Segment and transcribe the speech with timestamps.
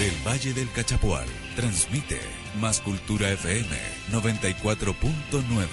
[0.00, 1.26] Desde el Valle del Cachapual,
[1.56, 2.18] transmite
[2.58, 3.68] Más Cultura FM
[4.10, 5.66] 94.9.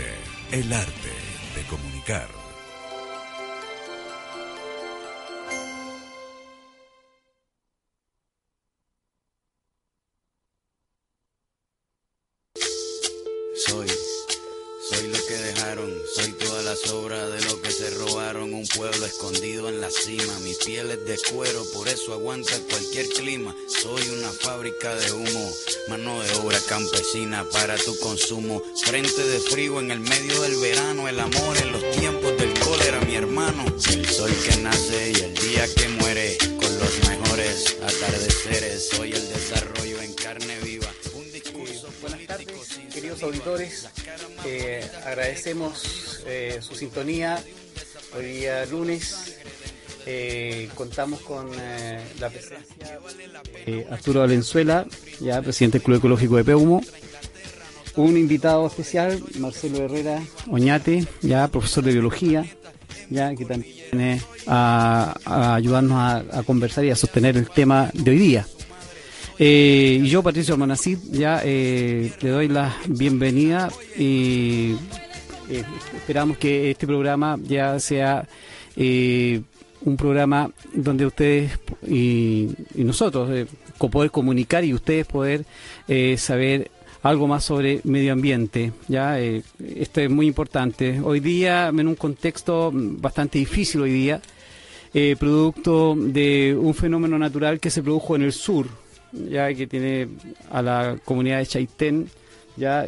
[0.52, 1.14] El arte
[1.56, 2.47] de comunicar.
[20.68, 25.52] Piel es de cuero, por eso aguanta cualquier clima, soy una fábrica de humo,
[25.88, 31.08] mano de obra campesina para tu consumo, frente de frío en el medio del verano,
[31.08, 33.64] el amor en los tiempos del cólera, mi hermano,
[33.94, 39.30] el sol que nace y el día que muere, con los mejores atardeceres, soy el
[39.30, 42.46] desarrollo en carne viva, un discurso Buenas tardes,
[42.94, 43.88] queridos auditores.
[44.46, 47.42] Eh, agradecemos eh, su sintonía.
[48.16, 49.38] Hoy día lunes
[50.10, 53.00] eh, contamos con eh, la presencia
[53.66, 54.86] de Arturo Valenzuela,
[55.20, 56.82] ya presidente del Club Ecológico de Peumo.
[57.98, 62.46] Un invitado especial, Marcelo Herrera Oñate, ya profesor de biología,
[63.10, 68.18] ya que también viene a, ayudarnos a, conversar y a sostener el tema de hoy
[68.18, 68.48] día.
[69.40, 74.76] Eh, y yo, Patricio Manacid, ya eh, le doy la bienvenida y
[75.50, 75.64] eh,
[75.96, 78.28] esperamos que este programa ya sea
[78.76, 79.42] eh,
[79.82, 83.48] un programa donde ustedes y, nosotros eh,
[83.78, 85.46] poder comunicar y ustedes poder
[85.88, 86.72] eh, saber
[87.04, 88.74] algo más sobre medio ambiente.
[88.88, 89.44] Ya eh,
[89.76, 91.00] esto es muy importante.
[91.00, 94.22] Hoy día, en un contexto bastante difícil hoy día,
[95.20, 98.66] producto de un fenómeno natural que se produjo en el sur,
[99.12, 100.08] ya que tiene
[100.50, 102.10] a la comunidad de Chaitén
[102.56, 102.84] ya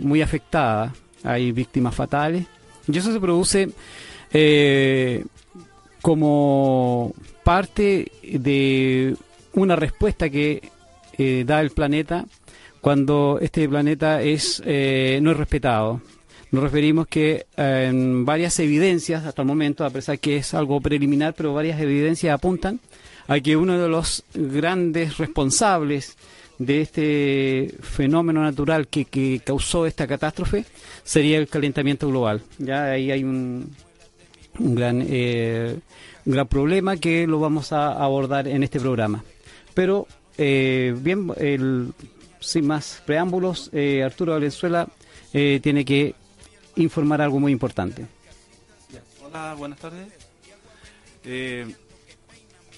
[0.00, 0.92] muy afectada.
[1.22, 2.46] Hay víctimas fatales.
[2.88, 3.68] Y eso se produce
[6.02, 9.16] como parte de
[9.52, 10.70] una respuesta que
[11.18, 12.26] eh, da el planeta
[12.80, 16.00] cuando este planeta es eh, no es respetado.
[16.50, 17.92] Nos referimos que eh,
[18.24, 22.80] varias evidencias hasta el momento, a pesar que es algo preliminar, pero varias evidencias apuntan
[23.28, 26.16] a que uno de los grandes responsables
[26.58, 30.64] de este fenómeno natural que, que causó esta catástrofe
[31.04, 32.42] sería el calentamiento global.
[32.58, 33.70] Ya ahí hay un,
[34.60, 35.78] un gran, eh,
[36.26, 39.24] un gran problema que lo vamos a abordar en este programa.
[39.74, 40.06] Pero,
[40.38, 41.92] eh, bien, el-
[42.40, 44.86] sin más preámbulos, eh, Arturo Valenzuela
[45.32, 46.14] eh, tiene que
[46.76, 48.06] informar algo muy importante.
[49.24, 50.08] Hola, buenas tardes.
[51.24, 51.72] Eh,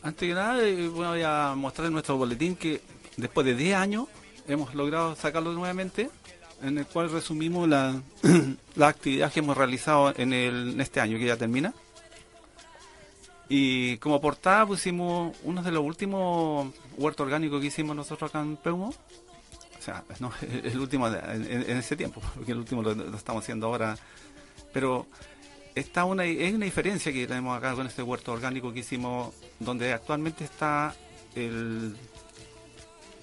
[0.02, 2.80] antes que nada, eh, voy a mostrar nuestro boletín que
[3.16, 4.06] después de 10 años
[4.48, 6.10] hemos logrado sacarlo nuevamente,
[6.62, 8.00] en el cual resumimos la,
[8.76, 11.74] la actividad que hemos realizado en, el, este año que ya termina.
[13.48, 18.56] Y como portada pusimos uno de los últimos huertos orgánicos que hicimos nosotros acá en
[18.56, 18.94] Peumo.
[19.78, 23.42] O sea, no, el último de- en, ese tiempo, porque el último lo, lo estamos
[23.42, 23.96] haciendo ahora.
[24.72, 25.06] Pero
[25.74, 29.92] está una, hay una diferencia que tenemos acá con este huerto orgánico que hicimos, donde
[29.92, 30.94] actualmente está
[31.34, 31.96] el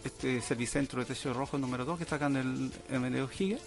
[0.03, 3.57] este servicentro de techo rojo número 2 que está acá en el MNO Giga.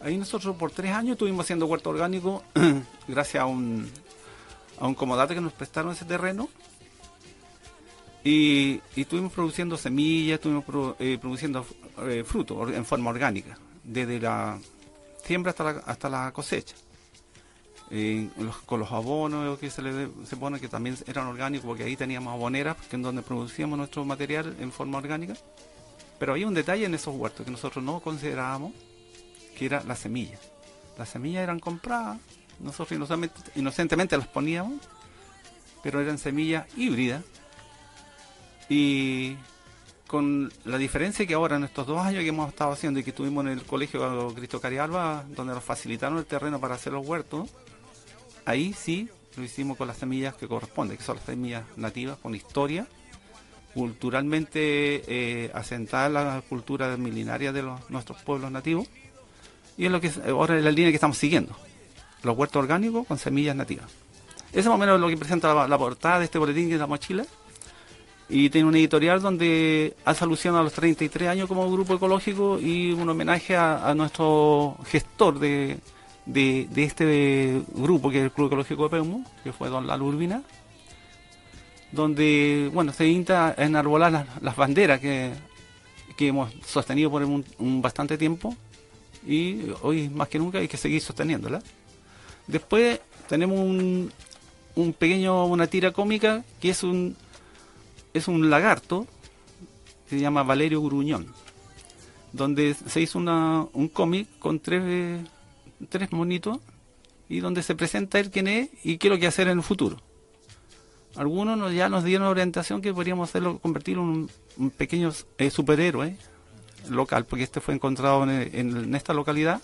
[0.00, 2.42] Ahí nosotros por tres años estuvimos haciendo huerto orgánico
[3.08, 3.88] gracias a un,
[4.78, 6.48] a un comodate que nos prestaron ese terreno.
[8.24, 10.64] Y, y estuvimos produciendo semillas, estuvimos
[10.98, 11.64] eh, produciendo
[12.02, 14.58] eh, fruto or- en forma orgánica, desde la
[15.24, 16.74] siembra hasta hasta la cosecha
[18.66, 22.32] con los abonos que se le se pone que también eran orgánicos porque ahí teníamos
[22.32, 25.34] aboneras que en donde producíamos nuestro material en forma orgánica.
[26.18, 28.72] Pero había un detalle en esos huertos que nosotros no considerábamos
[29.56, 30.38] que era la semilla.
[30.98, 32.18] Las semillas eran compradas
[32.58, 34.80] nosotros inocentemente, inocentemente las poníamos
[35.82, 37.22] pero eran semillas híbridas.
[38.68, 39.36] Y
[40.08, 43.10] con la diferencia que ahora en estos dos años que hemos estado haciendo y que
[43.10, 47.50] estuvimos en el colegio Cristo Carialba donde nos facilitaron el terreno para hacer los huertos
[48.46, 52.34] ahí sí lo hicimos con las semillas que corresponden, que son las semillas nativas con
[52.34, 52.86] historia,
[53.74, 58.88] culturalmente eh, asentada en la cultura milenaria de nuestros pueblos nativos.
[59.76, 61.54] Y es lo que es- ahora es la línea que estamos siguiendo.
[62.22, 63.90] Los huertos orgánicos con semillas nativas.
[64.52, 66.80] Eso es más o menos lo que presenta la, portada de este boletín que es
[66.80, 67.26] la mochila.
[68.28, 72.92] Y tiene un editorial donde hace alusión a los 33 años como grupo ecológico y
[72.92, 75.78] un homenaje a nuestro gestor de,
[76.26, 80.04] de, de este grupo, que es el Club Ecológico de Peumo, que fue don Lalo
[80.06, 80.42] Urbina,
[81.92, 85.32] donde bueno se intenta enarbolar las, las banderas que,
[86.16, 88.54] que hemos sostenido por un, bastante tiempo
[89.26, 91.62] y hoy más que nunca hay que seguir sosteniéndola.
[92.46, 94.12] Después tenemos un,
[94.74, 97.16] un pequeño, una tira cómica que es un,
[98.14, 99.06] es un lagarto
[100.08, 101.26] que se llama Valerio Gruñón,
[102.32, 105.20] donde se hizo una, un cómic con tres,
[105.88, 106.58] tres monitos
[107.28, 109.64] y donde se presenta él quién es y qué es lo que hacer en el
[109.64, 109.96] futuro.
[111.16, 114.28] Algunos nos, ya nos dieron orientación que podríamos hacerlo, convertirlo en
[114.58, 116.16] un, pequeño eh, superhéroe
[116.90, 119.60] local, porque este fue encontrado en, esta localidad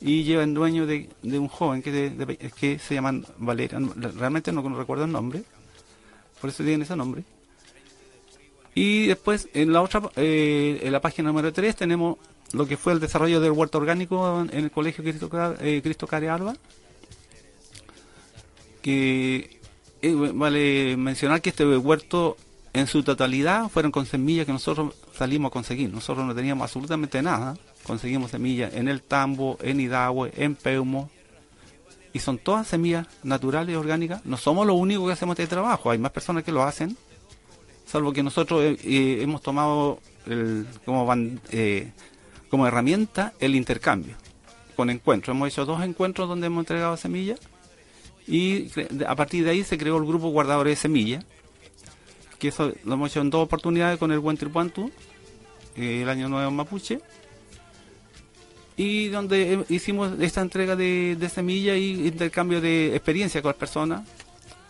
[0.00, 3.78] y lleva el dueño de, un joven que, que se llama Valeria.
[4.16, 5.42] Realmente no recuerdo el nombre,
[6.40, 7.24] por eso tiene ese nombre.
[8.74, 12.18] Y después, en la otra, eh, en la página número 3, tenemos
[12.52, 16.28] lo que fue el desarrollo del huerto orgánico en el Colegio Cristo, eh, Cristo Care
[16.28, 16.54] Alba,
[18.82, 19.60] que
[20.02, 22.36] eh, vale mencionar que este huerto
[22.72, 25.92] en su totalidad fueron con semillas que nosotros salimos a conseguir.
[25.92, 27.56] Nosotros no teníamos absolutamente nada.
[27.84, 31.10] Conseguimos semillas en el Tambo, en Hidahue, en Peumo.
[32.12, 34.24] Y son todas semillas naturales y orgánicas.
[34.26, 35.90] No somos los únicos que hacemos este trabajo.
[35.90, 36.96] Hay más personas que lo hacen.
[37.86, 40.00] Salvo que nosotros eh, eh, hemos tomado
[40.84, 41.06] como,
[42.52, 44.14] como herramienta el intercambio
[44.76, 45.34] con encuentros.
[45.34, 47.40] Hemos hecho dos encuentros donde hemos entregado semillas
[48.28, 48.68] y
[49.06, 51.24] a partir de ahí se creó el grupo Guardadores de Semillas,
[52.38, 54.90] que eso lo hemos hecho en dos oportunidades con el Buen Tripuantu,
[55.76, 57.00] eh, el año nuevo Mapuche,
[58.76, 64.06] y donde hicimos esta entrega de, semillas y intercambio de experiencia con las personas.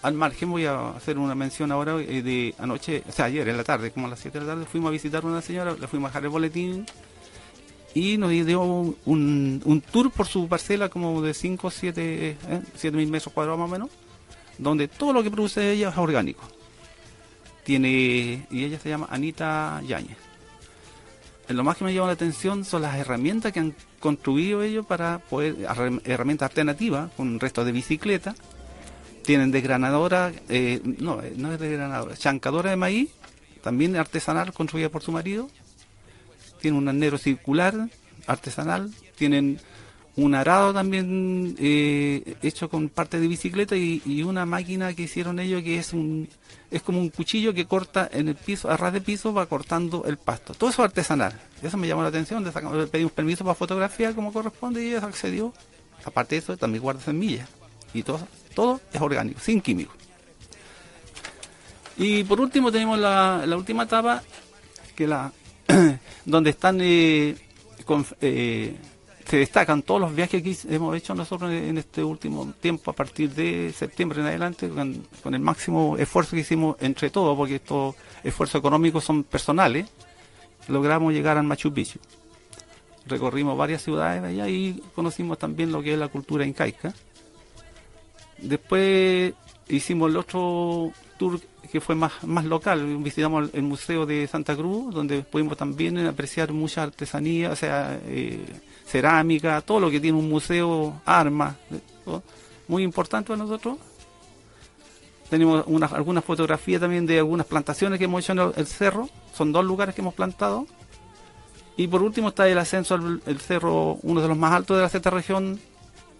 [0.03, 3.57] Al margen voy a hacer una mención ahora eh, de anoche, o sea, ayer en
[3.57, 5.75] la tarde, como a las 7 de la tarde, fuimos a visitar a una señora,
[5.75, 6.87] le fuimos a dejar el boletín
[7.95, 8.97] y nos dio un,
[9.65, 12.37] un, tour por su parcela como de 5 o 7
[12.93, 13.91] mil metros cuadrados más o menos,
[14.59, 16.43] donde todo lo que produce ella es orgánico.
[17.65, 20.17] Tiene, y ella se llama Anita Yañez.
[21.49, 25.19] Lo más que me llama la atención son las herramientas que han construido ellos para
[25.19, 25.57] poder,
[26.05, 28.35] herramientas alternativas con restos de bicicleta.
[29.23, 33.11] Tienen desgranadora, eh, no, no es desgranadora, chancadora de maíz,
[33.63, 35.49] también artesanal construida por su marido,
[36.63, 37.89] tienen un arnero circular
[38.27, 39.61] artesanal, tienen
[40.15, 45.63] un arado también eh, hecho con parte de bicicleta y, una máquina que hicieron ellos
[45.63, 46.29] que es un
[46.71, 50.05] es como un cuchillo que corta en el piso, a ras de piso va cortando
[50.07, 50.55] el pasto.
[50.55, 51.39] Todo eso artesanal.
[51.63, 55.53] Eso me llamó la atención, de pedimos permiso para fotografiar como corresponde y ella accedió.
[56.05, 57.49] Aparte de eso, también guarda semillas.
[57.93, 59.95] Y todo, todo es orgánico, sin químicos.
[61.99, 64.23] Y por último tenemos la, la última etapa,
[64.97, 65.31] que la
[66.25, 67.37] donde están eh,
[68.21, 68.77] eh,
[69.27, 73.31] se destacan todos los viajes que hemos hecho nosotros en este último tiempo, a partir
[73.31, 77.95] de septiembre en adelante, con, el máximo esfuerzo que hicimos entre todos, porque estos
[78.25, 79.87] esfuerzos económicos son personales,
[80.69, 81.99] logramos llegar al Machu Picchu.
[83.07, 86.93] Recorrimos varias ciudades allá y conocimos también lo que es la cultura incaica.
[88.39, 89.35] Después
[89.69, 91.41] hicimos el otro tour
[91.73, 92.99] que fue más, más local.
[92.99, 98.45] Visitamos el Museo de Santa Cruz, donde pudimos también apreciar mucha artesanía, o sea, eh,
[98.87, 101.57] cerámica, todo lo que tiene un museo, armas,
[102.69, 103.79] muy importante para nosotros.
[105.31, 109.51] Tenemos unas, algunas fotografías también de algunas plantaciones que hemos hecho en el, cerro, son
[109.51, 110.67] dos lugares que hemos plantado.
[111.79, 114.91] Y por último está el ascenso al cerro, uno de los más altos de la
[114.91, 115.59] sexta región,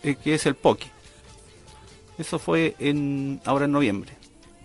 [0.03, 0.89] eh, que es el Poqui.
[2.17, 4.22] Eso fue en ahora en noviembre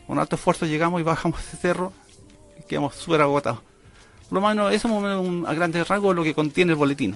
[0.07, 1.91] con alto esfuerzo llegamos y bajamos ese cerro
[2.59, 3.59] y quedamos súper agotados.
[4.31, 7.15] Lo menos eso es un, a grandes rasgos lo que contiene el boletín.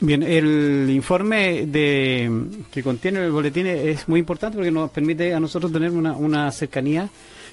[0.00, 2.30] Bien, el informe de
[2.72, 7.08] que contiene el boletín es muy importante porque nos permite a nosotros tener una, cercanía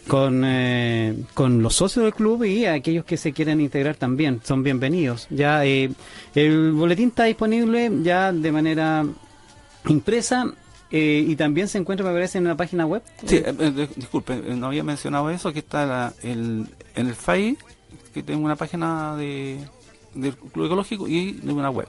[0.08, 4.64] con, eh, con los socios del club y aquellos que se quieren integrar también son
[4.64, 5.28] bienvenidos.
[5.30, 5.92] Ya eh,
[6.34, 9.06] el boletín está disponible ya de manera
[9.88, 10.52] impresa
[10.92, 13.02] eh, y también se encuentra, me parece, en una página web.
[13.26, 17.58] Sí, eh, eh, disculpe, no había mencionado eso, que está el, en el FAI,
[18.14, 19.60] que tengo una página de,
[20.14, 21.88] del Club Ecológico y de una web.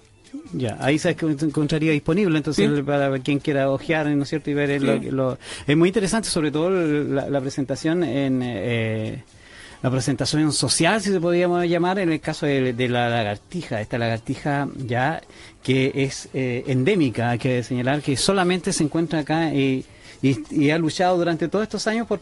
[0.52, 4.50] Ya, ahí se encontraría disponible, entonces para quien quiera ojear, ¿no es cierto?
[4.50, 9.22] Y ver lo, Es muy interesante, sobre todo la, presentación en...
[9.82, 13.82] la presentación social, si se podríamos llamar, en el caso de, de, la lagartija.
[13.82, 15.20] Esta lagartija ya
[15.62, 19.84] que es eh, endémica, hay que señalar que solamente se encuentra acá y,
[20.20, 22.20] y, ha luchado durante todos estos años por,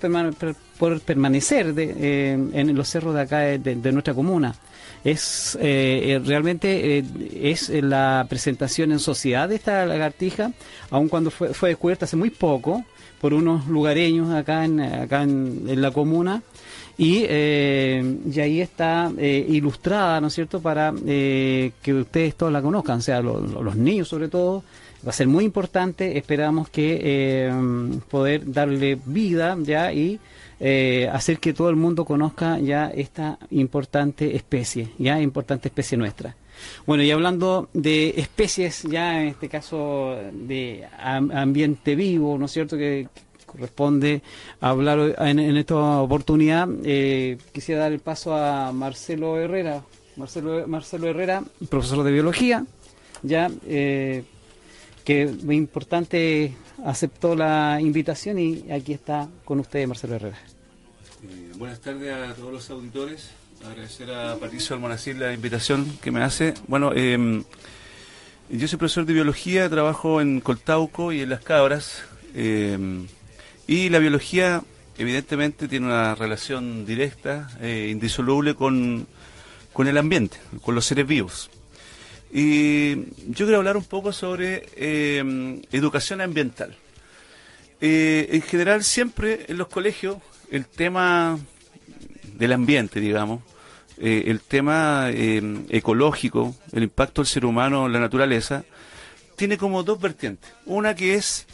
[0.78, 4.54] por permanecer eh, en los cerros de acá de, nuestra comuna.
[5.02, 7.02] Es eh, realmente
[7.42, 10.52] es la presentación en sociedad de esta lagartija,
[10.90, 12.84] aun cuando fue, fue descubierta hace muy poco
[13.18, 16.42] por unos lugareños acá en, acá en la comuna
[17.00, 22.52] y, eh, y ahí está eh, ilustrada, ¿no es cierto?, para eh, que ustedes todos
[22.52, 24.62] la conozcan, o sea, los niños sobre todo.
[25.06, 27.50] Va a ser muy importante, esperamos que
[28.10, 30.20] poder darle vida ya y
[30.62, 36.36] eh, hacer que todo el mundo conozca ya esta importante especie, ya importante especie nuestra.
[36.84, 42.76] Bueno, y hablando de especies, ya en este caso de ambiente vivo, ¿no es cierto?
[42.76, 43.08] Que,
[43.50, 44.22] corresponde
[44.60, 49.82] hablar en, esta oportunidad, eh, quisiera dar el paso a Marcelo Herrera.
[50.16, 52.66] Marcelo, Marcelo Herrera, profesor de biología,
[53.22, 54.24] ya eh,
[55.04, 56.54] que muy importante
[56.84, 60.38] aceptó la invitación y aquí está con usted Marcelo Herrera.
[61.22, 63.30] Eh, buenas tardes a todos los auditores.
[63.66, 66.54] Agradecer a Patricio Almonacil la invitación que me hace.
[66.66, 67.44] Bueno, em,
[68.48, 72.02] yo soy profesor de biología, trabajo en Coltauco y en Las Cabras.
[72.34, 73.06] Em,
[73.70, 74.64] y la biología,
[74.98, 79.06] evidentemente, tiene una relación directa, e indisoluble con,
[79.72, 81.50] con el ambiente, con los seres vivos.
[82.32, 82.96] Y
[83.28, 86.76] yo quiero hablar un poco sobre em, educación ambiental.
[87.80, 90.16] Eh, en general, siempre en los colegios,
[90.50, 91.38] el tema
[92.34, 93.40] del ambiente, digamos,
[93.98, 98.64] eh, el tema em, ecológico, el impacto del ser humano en la naturaleza,
[99.36, 100.50] tiene como dos vertientes.
[100.66, 101.46] Una que es,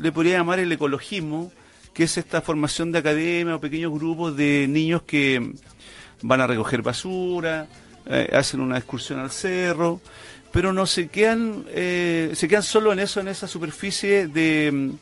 [0.00, 1.52] le podría llamar el ecologismo,
[1.92, 5.52] que es esta formación de academia o pequeños grupos de niños que
[6.22, 7.66] van a recoger basura,
[8.06, 10.00] eh, hacen una excursión al cerro,
[10.52, 14.92] pero no se quedan, eh, se quedan solo en eso, en esa superficie de,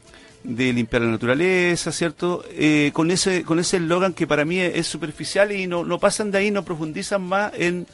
[0.45, 2.45] limpiar la naturaleza, ¿cierto?
[2.51, 6.31] Eh, con ese con ese eslogan que para mí es, superficial y no, no pasan
[6.31, 7.87] de ahí, no profundizan más en,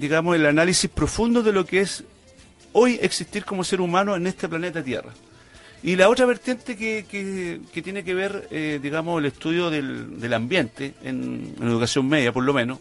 [0.00, 2.04] digamos, el análisis profundo de lo que es
[2.72, 5.10] hoy existir como ser humano en este planeta Tierra.
[5.82, 8.48] Y la otra vertiente que, que, tiene que ver,
[8.82, 12.80] digamos, el estudio del, del ambiente, en, educación media por lo menos,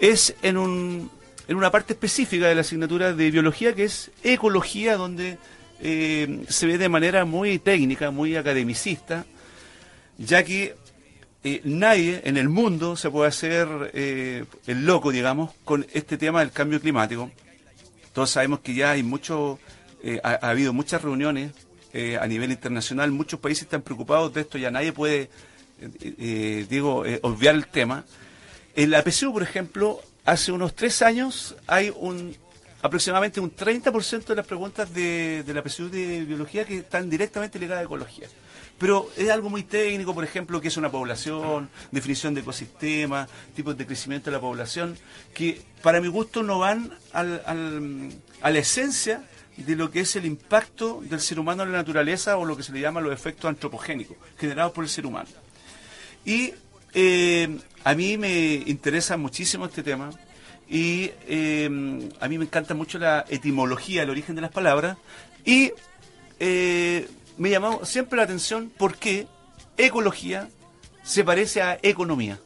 [0.00, 1.10] es en, un,
[1.46, 5.38] en una parte específica de la asignatura de biología que es ecología, donde
[5.80, 9.24] eh, se ve de manera muy técnica, muy academicista,
[10.18, 10.74] ya que
[11.44, 16.40] eh, nadie en el mundo se puede hacer eh, el loco, digamos, con este tema
[16.40, 17.30] del cambio climático.
[18.18, 19.60] Todos sabemos que ya hay mucho,
[20.24, 21.52] ha, ha, habido muchas reuniones
[22.20, 25.30] a nivel internacional, muchos países están preocupados de esto, ya nadie puede,
[26.68, 28.04] digo, obviar el tema.
[28.74, 32.36] En la PSU, por ejemplo, hace unos tres años hay un
[32.82, 37.82] aproximadamente un 30% de las preguntas de, la PSU de biología que están directamente ligadas
[37.82, 38.26] a ecología.
[38.78, 43.76] Pero es algo muy técnico, por ejemplo, que es una población, definición de ecosistema, tipos
[43.76, 44.96] de crecimiento de la población,
[45.34, 47.42] que para mi gusto no van al,
[48.40, 49.24] a la esencia
[49.56, 52.62] de lo que es el impacto del ser humano en la naturaleza o lo que
[52.62, 55.28] se le llama los efectos antropogénicos generados por el ser humano.
[56.24, 56.52] Y
[56.94, 60.10] eh, a mí me interesa muchísimo este tema
[60.68, 64.96] y eh, a mí me encanta mucho la etimología, el origen de las palabras
[65.44, 65.72] y
[66.38, 67.08] eh,
[67.38, 69.26] me llamó siempre la atención por qué
[69.76, 70.48] ecología
[71.02, 72.38] se parece a economía.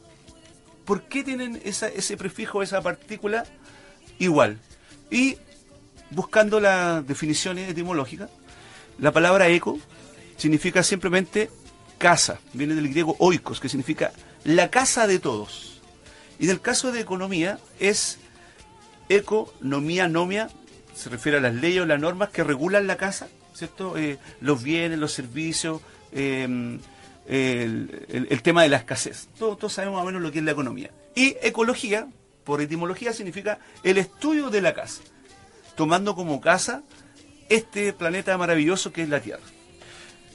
[0.85, 3.45] ¿Por qué tienen ese prefijo, esa partícula
[4.19, 4.59] igual?
[5.09, 5.37] Y
[6.11, 8.29] buscando las definiciones etimológicas,
[8.99, 9.79] la palabra eco
[10.37, 11.49] significa simplemente
[11.97, 14.11] casa, viene del griego oikos, que significa
[14.43, 15.81] la casa de todos.
[16.39, 18.19] Y en el caso de economía es
[19.09, 20.49] economía, nomia,
[20.93, 23.29] se refiere a las leyes o las normas que regulan la casa,
[23.63, 23.97] ¿cierto?
[23.97, 26.79] Eh, los bienes, los servicios, em,
[27.27, 29.29] el, tema de la escasez.
[29.39, 30.91] Todos, todos sabemos más o menos lo que es la economía.
[31.15, 32.07] Y ecología,
[32.43, 35.01] por etimología, significa el estudio de la casa,
[35.75, 36.83] tomando como casa
[37.49, 39.43] este planeta maravilloso que es la Tierra.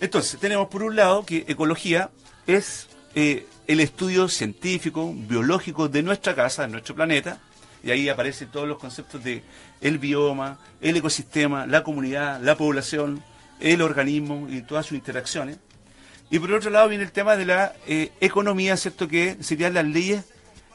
[0.01, 2.11] Entonces, tenemos por un lado que ecología
[2.47, 7.41] es eh, el estudio científico, biológico de nuestra casa, de nuestro planeta,
[7.83, 9.43] y ahí aparecen todos los conceptos de
[9.81, 13.23] el bioma, el ecosistema, la comunidad, la población,
[13.61, 15.59] el organismo y todas sus interacciones.
[16.31, 19.09] Y por otro lado viene el tema de la eh, economía, ¿cierto?
[19.09, 20.25] Que serían las leyes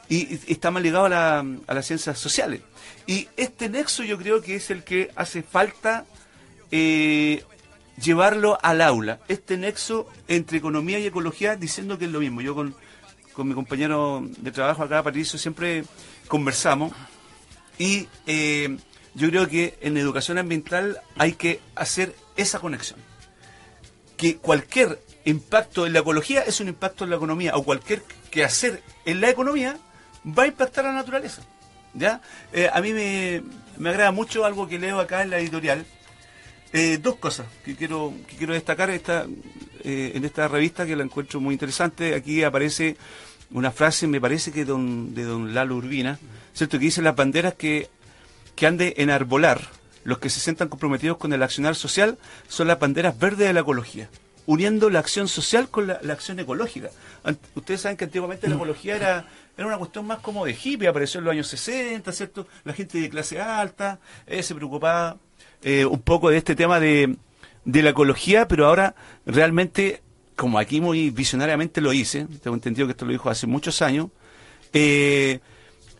[0.08, 1.44] y, está más ligado a,
[1.74, 2.60] las ciencias sociales.
[3.06, 6.04] Y este nexo yo creo que es el que hace falta
[6.70, 7.44] eh,
[8.02, 12.40] llevarlo al aula, este nexo entre economía y ecología, diciendo que es lo mismo.
[12.40, 12.74] Yo con
[13.34, 15.84] con mi compañero de trabajo acá, Patricio, siempre
[16.28, 16.92] conversamos
[17.78, 18.78] y eh,
[19.14, 22.98] yo creo que en educación ambiental hay que hacer esa conexión.
[24.16, 28.44] Que cualquier impacto en la ecología es un impacto en la economía o cualquier que
[28.44, 29.78] hacer en la economía
[30.26, 31.42] va a impactar a la naturaleza.
[31.94, 32.20] ¿ya?
[32.52, 33.42] Eh, a mí me,
[33.76, 35.84] me, agrada mucho algo que leo acá en la editorial.
[36.72, 39.26] Eh, dos cosas que quiero, que quiero destacar esta,
[39.84, 42.14] en esta revista que la encuentro muy interesante.
[42.14, 42.96] Aquí aparece
[43.50, 46.18] una frase, me parece que don, de don Lalo Urbina,
[46.52, 46.78] ¿cierto?
[46.78, 47.88] Que dice las banderas que,
[48.56, 49.60] que han de enarbolar
[50.04, 53.60] los que se sientan comprometidos con el accionar social son las banderas verdes de la
[53.60, 54.08] ecología.
[54.46, 56.90] uniendo la acción social con la, acción ecológica.
[57.54, 59.26] ustedes saben que antiguamente la ecología era,
[59.56, 62.46] era una cuestión más como de hippie, apareció en los años 60, ¿cierto?
[62.64, 65.16] La gente de clase alta eh, se preocupaba
[65.62, 67.16] eh, un poco de este tema de,
[67.64, 68.94] de la ecología, pero ahora
[69.26, 70.02] realmente,
[70.36, 74.08] como aquí muy visionariamente lo hice, tengo entendido que esto lo dijo hace muchos años,
[74.72, 75.40] eh,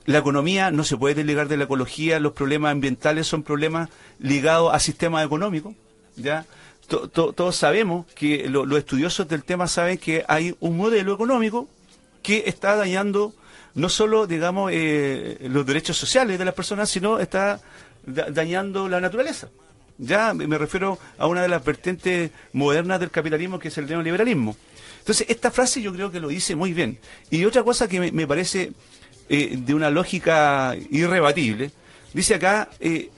[0.06, 4.74] la economía no se puede desligar de la ecología, los problemas ambientales son problemas ligados
[4.74, 5.74] a sistemas económicos,
[6.16, 6.44] ¿ya?
[6.86, 11.66] todos sabemos que los estudiosos del tema saben que hay un modelo económico
[12.22, 13.32] que está dañando
[13.74, 17.60] no solo, digamos, eh, los derechos sociales de las personas, sino está
[18.06, 19.48] dañando la naturaleza.
[19.98, 24.56] Ya me refiero a una de las vertientes modernas del capitalismo, que es el neoliberalismo.
[25.04, 26.98] Entonces, esta frase yo creo que lo dice muy bien.
[27.30, 28.72] Y otra cosa que me, parece
[29.28, 31.70] eh, de una lógica irrebatible,
[32.14, 33.10] dice acá, eh,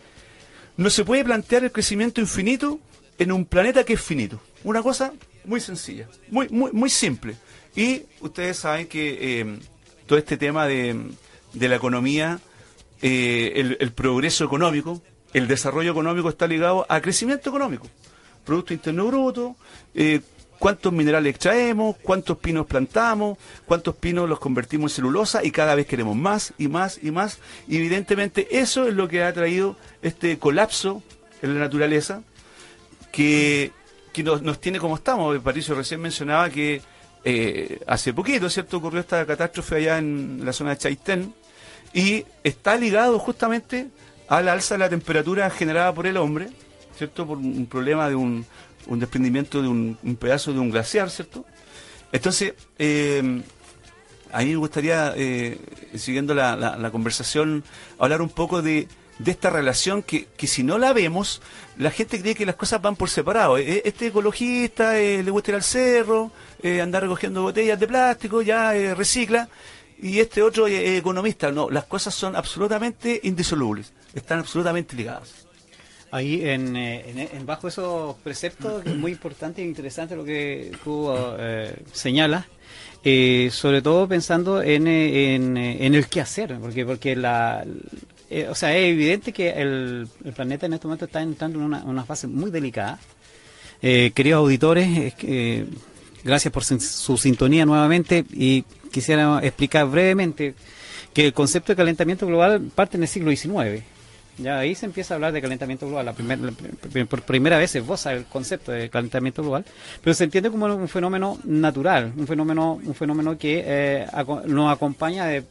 [0.77, 2.81] no se puede plantear el crecimiento infinito
[3.19, 4.43] en un planeta que es finito.
[4.65, 5.13] Una cosa
[5.45, 7.37] muy sencilla, muy, muy, muy simple.
[7.77, 9.59] Y ustedes saben que eh,
[10.07, 11.13] todo este tema de,
[11.53, 12.41] de la economía,
[13.01, 15.01] el, el, progreso económico,
[15.37, 17.87] el desarrollo económico está ligado a crecimiento económico.
[18.43, 19.55] Producto Interno Bruto,
[19.95, 20.23] eh,
[20.59, 25.87] cuántos minerales extraemos, cuántos pinos plantamos, cuántos pinos los convertimos en celulosa y cada vez
[25.87, 27.39] queremos más y más y más.
[27.69, 31.03] Evidentemente eso es lo que ha traído este colapso
[31.43, 32.23] en la naturaleza
[33.13, 33.73] que,
[34.25, 35.39] nos, tiene como estamos.
[35.41, 36.81] Patricio recién mencionaba que
[37.25, 41.35] eh, hace poquito, ¿cierto?, ocurrió esta catástrofe allá en la zona de Chaitén
[41.93, 43.89] y está ligado justamente
[44.29, 46.49] al alza de la temperatura generada por el hombre,
[46.97, 47.27] ¿cierto?
[47.27, 48.47] Por un problema de un,
[48.89, 51.45] desprendimiento de un, pedazo de un glaciar, ¿cierto?
[52.13, 53.43] Entonces, eh,
[54.33, 55.59] a mí me gustaría, eh,
[55.95, 57.65] siguiendo la, conversación,
[57.99, 58.89] hablar un poco de,
[59.25, 61.41] esta relación que, que, si no la vemos,
[61.79, 63.57] la gente cree que las cosas van por separado.
[63.57, 66.33] E, este ecologista eh, le gusta ir al cerro,
[66.83, 69.49] andar recogiendo botellas de plástico, ya recicla,
[70.03, 71.51] y este otro economista.
[71.51, 75.47] No, las cosas son absolutamente indisolubles están absolutamente ligados.
[76.11, 81.13] Ahí, en, eh, en, bajo esos preceptos, es muy importante e interesante lo que tú
[81.39, 82.47] eh, señalas,
[83.05, 87.65] eh, sobre todo pensando en, en, el qué hacer, porque, porque la,
[88.49, 92.05] o sea, es evidente que el, planeta en este momento está entrando en una, una
[92.05, 92.99] fase muy delicada.
[93.81, 95.15] queridos auditores,
[96.25, 98.65] gracias por su sintonía nuevamente y
[98.97, 100.55] quisiera explicar brevemente
[101.13, 103.85] que el concepto de calentamiento global parte en el siglo XIX
[104.39, 106.07] ya ahí se empieza a hablar de calentamiento global.
[106.07, 106.15] La
[107.07, 109.65] por primera vez se esboza el concepto de calentamiento global,
[110.03, 114.07] pero se entiende como un fenómeno natural, un fenómeno, un fenómeno que eh,
[114.47, 115.45] nos acompaña de,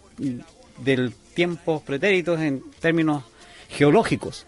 [0.83, 3.23] del tiempo pretéritos en términos
[3.69, 4.45] geológicos.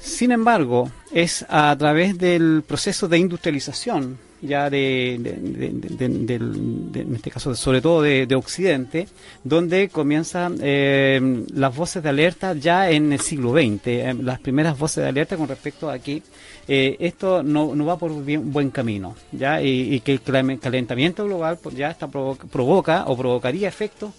[0.00, 7.80] Sin embargo, es a través del proceso de industrialización ya de, en este caso sobre
[7.80, 9.08] todo de, Occidente,
[9.42, 14.78] donde comienzan eh, las voces de alerta ya en el siglo XX, eh, las primeras
[14.78, 16.22] voces de alerta con respecto a que
[16.68, 20.20] eh, esto no, no, va por bien, buen camino, ya y, que el
[20.60, 24.12] calentamiento global pues, ya está provoca, o provocaría efectos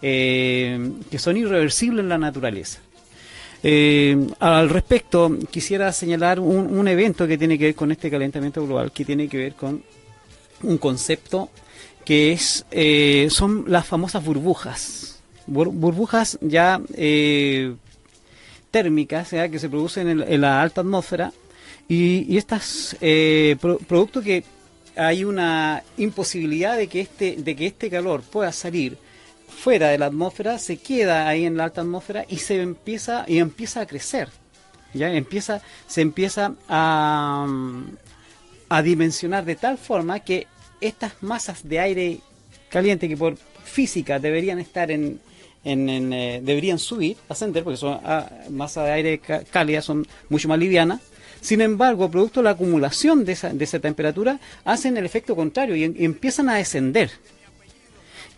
[0.00, 2.80] que son irreversibles en la naturaleza.
[3.62, 8.90] Eh, al respecto, quisiera señalar un, evento que tiene que ver con este calentamiento global,
[8.90, 9.82] que tiene que ver con
[10.62, 11.50] un concepto
[12.04, 15.20] que es eh, son las famosas burbujas.
[15.46, 17.74] burbujas ya eh,
[18.70, 21.32] térmicas que se producen en, la alta atmósfera
[21.88, 22.96] y, estas
[23.88, 24.44] producto que
[24.96, 28.96] hay una imposibilidad de que este de que este calor pueda salir
[29.60, 33.38] fuera de la atmósfera, se queda ahí en la alta atmósfera y se empieza y
[33.38, 34.28] empieza a crecer.
[34.94, 37.46] Ya empieza se empieza a,
[38.68, 40.46] a dimensionar de tal forma que
[40.80, 42.20] estas masas de aire
[42.70, 45.20] caliente que por física deberían estar en,
[45.62, 49.20] en, eh, deberían subir, ascender, porque son ah, masas de aire
[49.50, 51.00] cálida son mucho más livianas.
[51.42, 55.76] Sin embargo, producto de la acumulación de esa, de esa temperatura, hacen el efecto contrario
[55.76, 57.10] y empiezan a descender.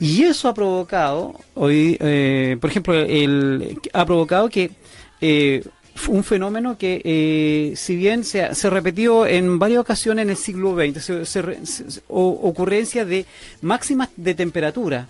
[0.02, 4.72] Y eso ha provocado, hoy, eh, por ejemplo, el, ha provocado que
[5.20, 5.64] eh,
[6.08, 10.74] un fenómeno que, eh, si bien se, se repetió en varias ocasiones en el siglo
[10.74, 13.26] XX, se, ocurrencia de
[13.60, 15.06] máximas de temperatura,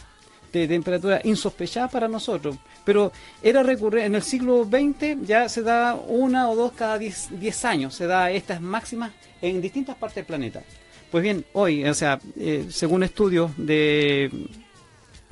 [0.53, 5.95] de temperatura insospechada para nosotros, pero era recurrente, en el siglo XX ya se da
[5.95, 10.63] una o dos cada diez años, se da estas máximas en distintas partes del planeta.
[11.11, 12.21] Pues bien, hoy, o sea,
[12.69, 14.31] según estudios de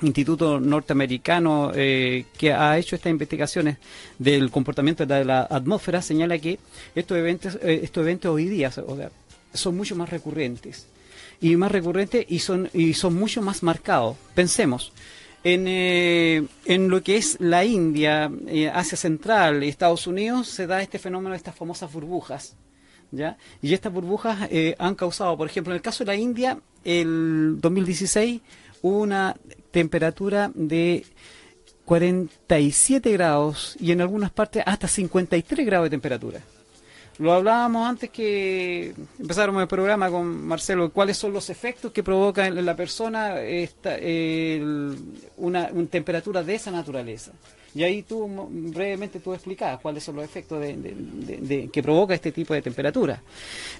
[0.03, 3.79] instituto norteamericano eh, que ha hecho estas investigaciones
[4.19, 6.59] del comportamiento de la atmósfera señala que
[6.95, 8.71] estos eventos, eh, estos eventos hoy día,
[9.53, 10.87] son mucho más recurrentes
[11.41, 14.17] y más recurrentes y son, y son mucho más marcados.
[14.35, 14.93] Pensemos,
[15.43, 18.31] en, eh, en lo que es la India,
[18.75, 22.57] Asia Central y Estados Unidos se da este fenómeno de estas famosas burbujas.
[23.11, 23.37] ¿ya?
[23.63, 28.41] Y estas burbujas han causado, por ejemplo, en el caso de la India, el 2016
[28.83, 29.37] hubo una
[29.71, 31.05] temperatura de
[31.85, 36.41] 47 grados y en algunas partes hasta 53 grados de temperatura.
[37.19, 42.47] Lo hablábamos antes que empezáramos el programa con Marcelo, cuáles son los efectos que provoca
[42.47, 43.97] en la persona esta,
[45.37, 47.33] una, temperatura de esa naturaleza.
[47.75, 52.53] Y ahí tú brevemente tú explicabas cuáles son los efectos de, que provoca este tipo
[52.55, 53.23] de temperatura.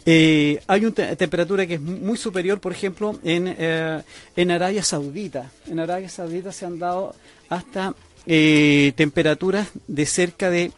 [0.07, 4.03] Eh, hay una temperatura que es muy superior, por ejemplo, en, eh,
[4.37, 5.51] en Arabia Saudita.
[5.67, 7.15] En Arabia Saudita se han dado
[7.49, 7.95] hasta
[8.27, 10.73] eh, temperaturas de cerca de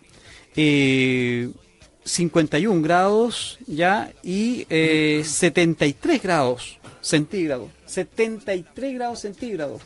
[2.04, 7.70] 51 grados ya y eh, 73 grados centígrados.
[7.86, 9.82] 73 grados centígrados.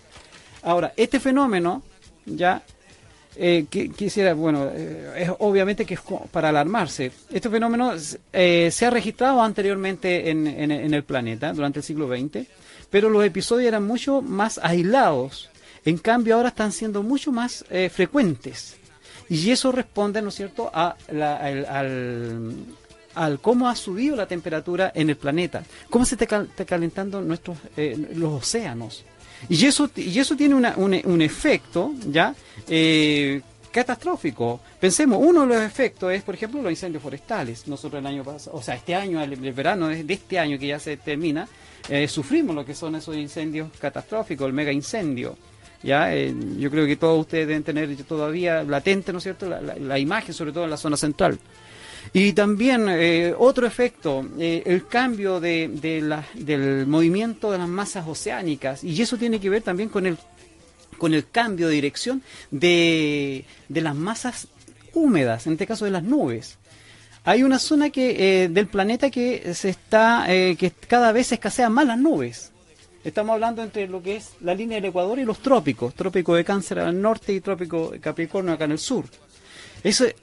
[0.62, 1.82] Ahora, este fenómeno
[2.24, 2.62] ya
[3.38, 7.12] eh, quisiera, bueno, eh, es obviamente que es para alarmarse.
[7.30, 7.92] Este fenómeno
[8.32, 12.46] eh, se ha registrado anteriormente en, en, el planeta durante el siglo XX,
[12.90, 15.50] pero los episodios eran mucho más aislados.
[15.84, 18.76] En cambio, ahora están siendo mucho más eh, frecuentes.
[19.28, 20.96] Y eso responde, ¿no es cierto?, a
[23.14, 26.26] al, cómo ha subido la temperatura en el planeta, cómo se está,
[26.64, 27.58] calentando nuestros
[28.14, 29.04] los océanos.
[29.48, 32.34] Y eso, y eso tiene un, efecto, ¿ya?
[32.68, 34.60] Eh, catastrófico.
[34.80, 37.68] Pensemos, uno de los efectos es, por ejemplo, los incendios forestales.
[37.68, 40.78] Nosotros el año pasado, o sea, este año, el, verano de, este año que ya
[40.78, 41.46] se termina,
[41.88, 45.36] eh, sufrimos lo que son esos incendios catastróficos, el mega incendio.
[45.82, 46.14] ¿ya?
[46.14, 50.34] Eh, yo creo que todos ustedes deben tener todavía latente, ¿no es cierto?, la, imagen,
[50.34, 51.38] sobre todo en la zona central.
[52.18, 55.68] Y también eh, otro efecto, eh, el cambio de,
[56.32, 60.16] del movimiento de las masas oceánicas, y eso tiene que ver también con el,
[60.96, 64.48] con el cambio de dirección de, de las masas
[64.94, 66.56] húmedas, en este caso de las nubes.
[67.24, 71.98] Hay una zona que, del planeta que se está, que cada vez escasean más las
[71.98, 72.50] nubes.
[73.04, 76.46] Estamos hablando entre lo que es la línea del Ecuador y los trópicos, trópico de
[76.46, 79.04] Cáncer al norte y trópico de Capricornio acá en el sur.
[79.84, 80.16] Eso eh,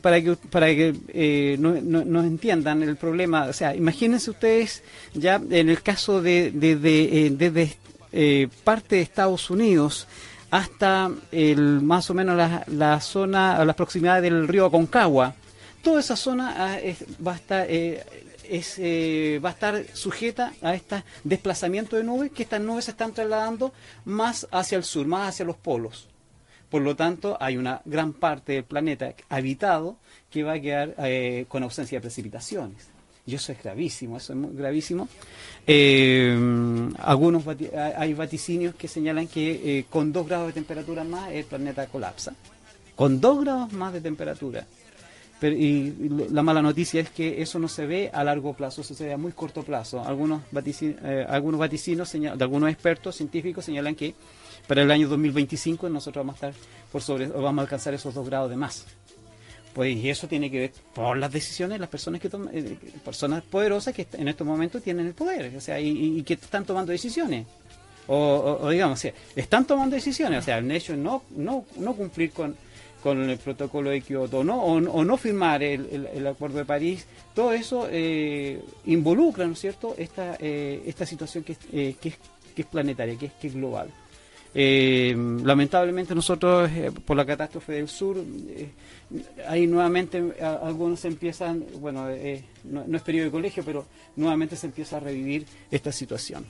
[0.00, 4.82] para que para que eh, nos entiendan el problema, o sea, imagínense ustedes
[5.14, 7.76] ya en el caso de desde
[8.12, 10.06] eh, parte de Estados Unidos
[10.50, 15.34] hasta el más o menos la, la zona, a las proximidades del río Aconcagua,
[15.82, 16.78] toda esa zona ah,
[17.26, 17.66] va a estar
[18.52, 22.90] es, eh, va a estar sujeta a este desplazamiento de nubes, que estas nubes se
[22.90, 23.72] están trasladando
[24.04, 26.08] más hacia el sur, más hacia los polos.
[26.72, 29.98] Por lo tanto, hay una gran parte del planeta habitado
[30.30, 32.88] que va a quedar eh, con ausencia de precipitaciones.
[33.24, 35.06] Y eso es gravísimo, eso es muy gravísimo.
[35.66, 36.34] Eh,
[36.98, 42.34] algunos hay vaticinios que señalan que con dos grados de temperatura más el planeta colapsa.
[42.96, 44.66] Con dos grados más de temperatura
[45.50, 49.04] y la mala noticia es que eso no se ve a largo plazo, eso se
[49.04, 50.02] ve a muy corto plazo.
[50.04, 54.14] Algunos, vaticinios, eh, algunos vaticinos de algunos expertos científicos señalan que
[54.66, 58.26] para el año 2025 nosotros vamos a estar por sobre, vamos a alcanzar esos dos
[58.26, 58.86] grados de más.
[59.74, 62.76] Pues y eso tiene que ver por las decisiones de las personas que toman, eh,
[63.02, 66.92] personas poderosas que en estos momentos tienen el poder, o sea, y, que están tomando
[66.92, 67.46] decisiones.
[68.08, 72.54] O, digamos, o están tomando decisiones, o sea, el hecho no, no, no cumplir con,
[73.02, 74.62] con el protocolo de Kioto ¿no?
[74.62, 80.36] o, no firmar el, Acuerdo de París, todo eso eh, involucra, ¿no es cierto?, esta,
[80.38, 82.18] eh, esta situación que, eh, que, es,
[82.54, 83.90] que es planetaria, que es, que es global.
[84.54, 86.70] Lamentablemente nosotros,
[87.04, 88.16] por la catástrofe del sur,
[89.48, 90.22] ahí nuevamente
[90.62, 92.06] algunos empiezan, bueno,
[92.64, 93.86] no, no, es periodo de colegio, pero
[94.16, 96.44] nuevamente se empieza a revivir esta situación.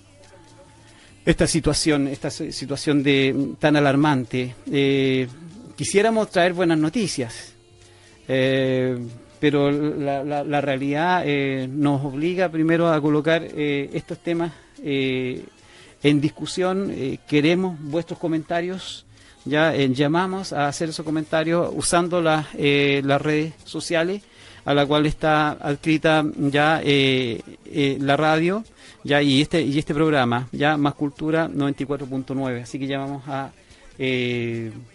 [1.24, 4.54] Esta situación, esta situación de tan alarmante
[5.76, 7.54] quisiéramos traer buenas noticias,
[8.28, 8.96] eh,
[9.40, 14.52] pero la, realidad eh, nos obliga primero a colocar eh, estos temas
[16.02, 16.92] en discusión.
[17.26, 19.06] queremos vuestros comentarios,
[19.44, 24.22] ya llamamos a hacer esos comentarios usando las redes sociales
[24.64, 28.64] a la cual está adscrita ya la radio
[29.02, 33.50] ya y este y este programa ya más cultura 94.9 así que ya vamos a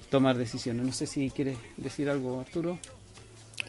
[0.09, 0.85] tomar decisiones.
[0.85, 2.79] No sé si quieres decir algo, Arturo.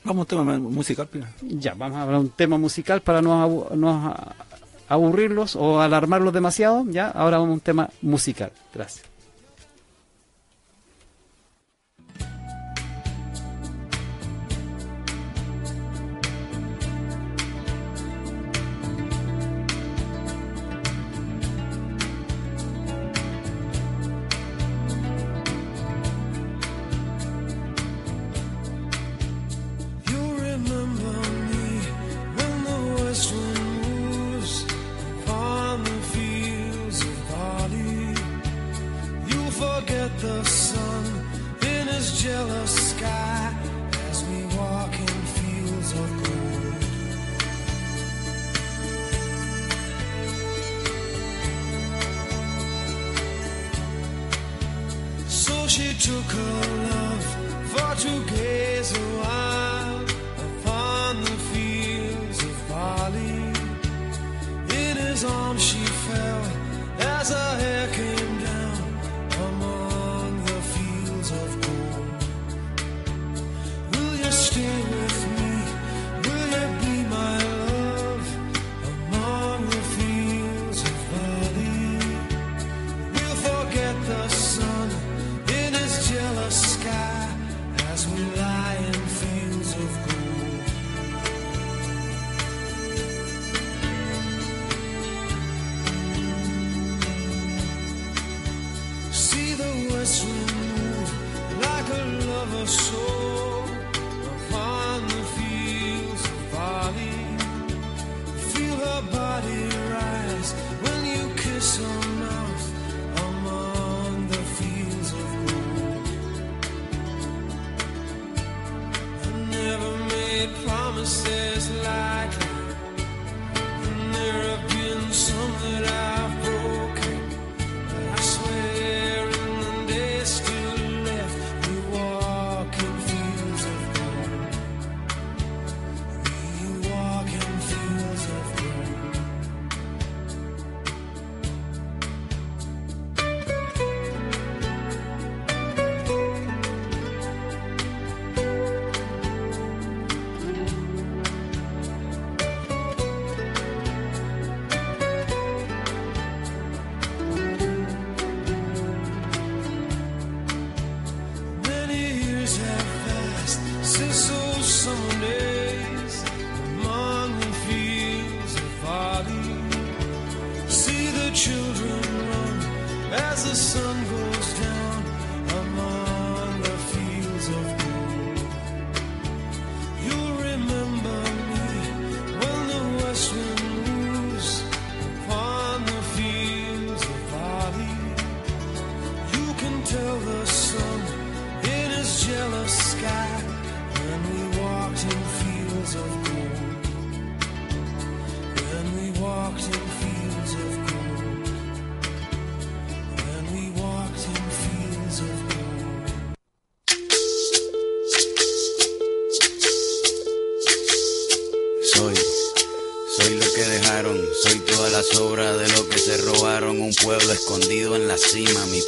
[0.05, 1.09] Vamos a un tema musical
[1.42, 4.16] Ya, vamos a hablar un tema musical para no, no
[4.88, 6.85] aburrirlos o alarmarlos demasiado.
[6.88, 8.53] Ya, ahora un tema musical.
[8.74, 9.18] Gracias.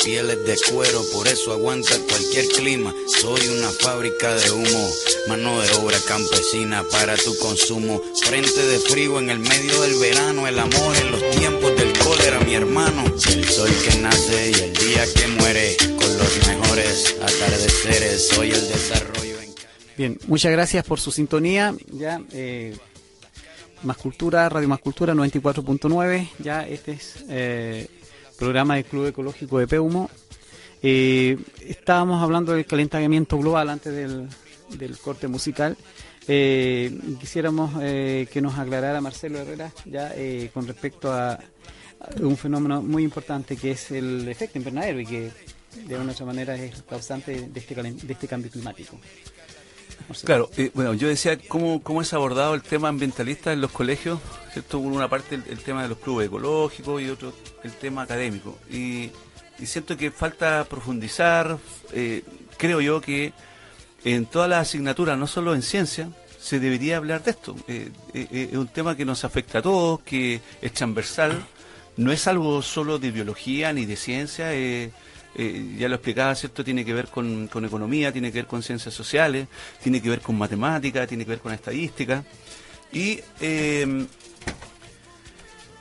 [0.00, 2.94] Cima, mi piel es de cuero, por eso aguanta cualquier clima.
[3.06, 4.90] Soy una fábrica de humo,
[5.28, 8.00] mano de obra campesina para tu consumo.
[8.24, 12.40] Frente de frío en el medio del verano, el amor en los tiempos del cólera,
[12.40, 13.04] mi hermano.
[13.06, 18.28] El sol que nace y el día que muere, con los mejores atardeceres.
[18.28, 19.54] Soy el desarrollo en
[19.96, 21.74] Bien, muchas gracias por su sintonía.
[21.92, 22.76] Ya, eh,
[23.82, 26.28] Más Cultura, Radio Más Cultura 94.9.
[26.38, 27.88] Ya este es eh,
[28.40, 30.08] programa del Club Ecológico de Peumo.
[30.82, 35.76] Eh, estábamos hablando del calentamiento global antes del, corte musical.
[36.26, 40.14] Eh, quisiéramos eh, que nos aclarara Marcelo Herrera ya
[40.54, 41.38] con respecto a,
[42.22, 45.30] un fenómeno muy importante que es el efecto invernadero y que
[45.86, 48.98] de una u otra manera es causante de este, de este cambio climático.
[50.24, 54.18] Claro, eh, bueno, yo decía cómo, cómo es abordado el tema ambientalista en los colegios,
[54.52, 54.80] ¿cierto?
[54.82, 57.32] Por una parte el, tema de los clubes ecológicos y otro
[57.62, 58.58] el tema académico.
[58.70, 59.10] Y,
[59.64, 61.58] siento que falta profundizar,
[61.92, 62.24] eh,
[62.56, 63.34] creo yo que
[64.04, 66.08] en todas las asignaturas, no solo en ciencia,
[66.40, 67.54] se debería hablar de esto.
[67.68, 71.44] Eh, es un tema que nos afecta a todos, que es transversal,
[71.98, 74.54] no es algo solo de biología ni de ciencia,
[75.36, 76.64] eh, ya lo explicaba, ¿cierto?
[76.64, 79.46] Tiene que ver con, con economía, tiene que ver con ciencias sociales,
[79.82, 82.24] tiene que ver con matemática, tiene que ver con estadística.
[82.92, 84.06] Y eh,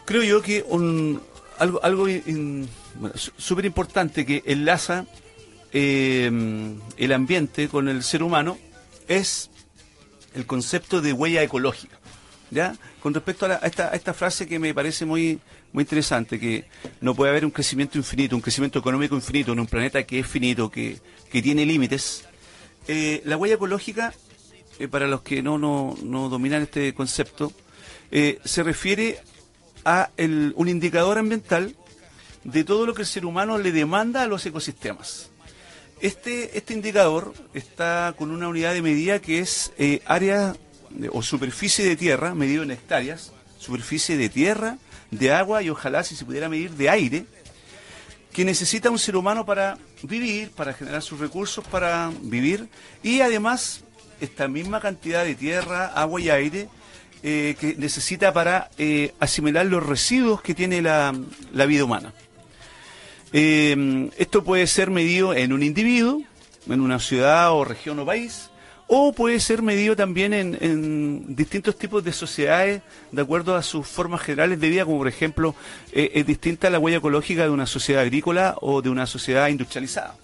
[0.06, 1.22] creo yo que un,
[1.58, 2.06] algo, algo
[2.96, 5.06] bueno, súper importante que enlaza
[5.72, 6.30] eh,
[6.98, 8.58] el ambiente con el ser humano
[9.08, 9.50] es
[10.34, 11.98] el concepto de huella ecológica.
[12.52, 12.76] ¿Ya?
[13.00, 15.40] Con respecto a, la- a esta frase que me parece muy,
[15.74, 16.66] muy interesante, que
[17.02, 20.28] no puede haber un crecimiento infinito, un crecimiento económico infinito en un planeta que es
[20.28, 20.98] finito, que,
[21.32, 22.26] que tiene límites.
[22.88, 24.14] Eh, la huella ecológica,
[24.80, 27.52] eh, para los que no, no, no dominan este concepto,
[28.12, 29.20] eh, se refiere
[29.86, 31.76] a el- un indicador ambiental
[32.44, 35.30] de todo lo que el ser humano le demanda a los ecosistemas.
[36.02, 39.74] este, este indicador está con una unidad de medida que es
[40.06, 40.56] área
[41.12, 44.78] o superficie de tierra, medido en hectáreas, superficie de tierra,
[45.12, 47.26] de agua y ojalá si se pudiera medir de aire,
[48.32, 52.70] que necesita un ser humano para vivir, para generar sus recursos para vivir
[53.04, 53.82] y además
[54.22, 56.70] esta misma cantidad de tierra, agua y aire
[57.24, 61.14] eh, que necesita para eh, asimilar los residuos que tiene la,
[61.54, 62.14] la vida humana.
[63.34, 66.22] Eh, esto puede ser medido en un individuo,
[66.68, 68.49] en una ciudad o región o país,
[68.92, 74.22] o puede ser medido también en, distintos tipos de sociedades de acuerdo a sus formas
[74.22, 75.54] generales de vida, como por ejemplo
[75.92, 80.16] eh, es distinta la huella ecológica de una sociedad agrícola o de una sociedad industrializada.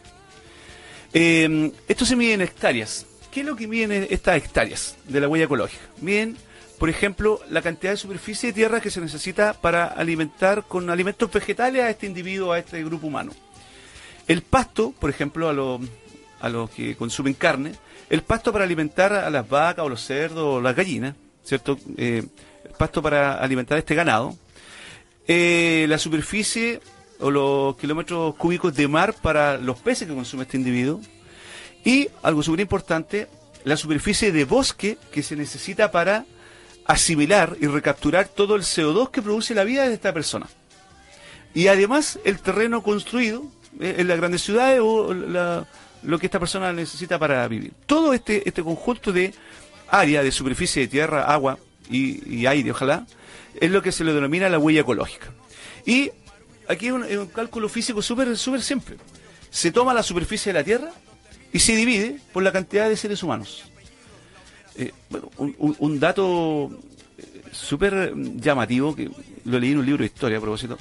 [1.14, 3.06] Eh, esto se mide en hectáreas.
[3.32, 5.84] ¿Qué es lo que miden estas hectáreas de la huella ecológica?
[6.02, 6.36] Miden,
[6.80, 11.32] por ejemplo, la cantidad de superficie de tierra que se necesita para alimentar con alimentos
[11.32, 13.32] vegetales a este individuo, a este grupo humano.
[14.28, 17.74] El pasto, por ejemplo, a, a los que consumen carne,
[18.10, 21.78] el pasto para alimentar a las vacas o los cerdos o las gallinas, ¿cierto?
[21.98, 22.24] Eh,
[22.64, 24.38] el pasto para alimentar a este ganado.
[25.28, 26.82] Eh, la superficie
[27.20, 31.02] o los kilómetros cúbicos de mar para los peces que consume este individuo.
[31.84, 33.28] Y, algo súper importante,
[33.64, 36.26] la superficie de bosque que se necesita para
[36.86, 40.48] asimilar y recapturar todo el CO2 que produce la vida de esta persona.
[41.54, 43.46] Y además el terreno construido
[43.80, 45.66] eh, en las grandes ciudades o la,
[46.06, 47.74] lo que esta persona necesita para vivir.
[47.86, 49.34] Todo este, este conjunto de
[49.90, 51.58] área, de superficie de tierra, agua
[51.90, 53.06] y, aire, ojalá,
[53.60, 55.32] es lo que se le denomina la huella ecológica.
[55.86, 56.12] Y
[56.68, 58.98] aquí es un, cálculo físico súper súper simple.
[59.50, 60.92] Se toma la superficie de la Tierra
[61.54, 63.64] y se divide por la cantidad de seres humanos.
[64.78, 66.70] Eh, bueno, un, dato
[67.18, 69.10] eh, súper llamativo, que
[69.46, 70.78] lo leí en un libro de historia a propósito,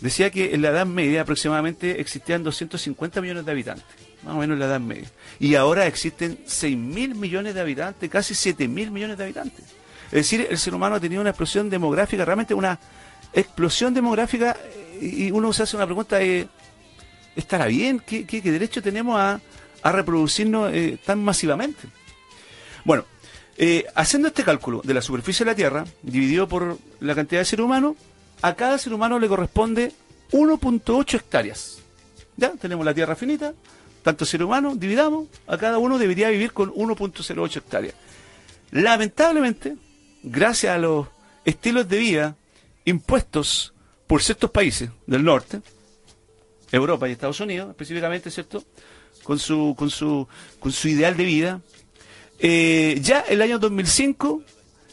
[0.00, 4.58] decía que en la Edad Media aproximadamente existían 250 millones de habitantes más o menos
[4.58, 5.10] la Edad Media.
[5.38, 9.64] Y ahora existen 6 mil millones de habitantes, casi 7 mil millones de habitantes.
[10.06, 12.78] Es decir, el ser humano ha tenido una explosión demográfica, realmente una
[13.32, 14.56] explosión demográfica,
[15.00, 16.48] y uno se hace una pregunta, eh,
[17.36, 18.00] ¿estará bien?
[18.00, 19.40] ¿Qué, derecho tenemos a,
[19.84, 21.88] reproducirnos eh, tan masivamente?
[22.84, 23.04] Bueno,
[23.56, 27.44] eh, haciendo este cálculo de la superficie de la Tierra, dividido por la cantidad de
[27.44, 27.96] ser humano,
[28.42, 29.92] a cada ser humano le corresponde
[30.32, 31.78] 1.8 hectáreas.
[32.36, 33.52] Ya, tenemos la Tierra finita,
[34.02, 37.94] tanto ser humano, dividamos, a cada uno debería vivir con 1.08 hectáreas.
[38.70, 39.76] Lamentablemente,
[40.22, 41.08] gracias a los
[41.44, 42.36] estilos de vida
[42.84, 43.74] impuestos
[44.06, 45.60] por ciertos países del norte,
[46.72, 48.62] Europa y Estados Unidos específicamente, ¿cierto?
[49.22, 50.26] Con su, con su,
[50.58, 51.60] con su ideal de vida,
[52.38, 54.42] eh, ya el año 2005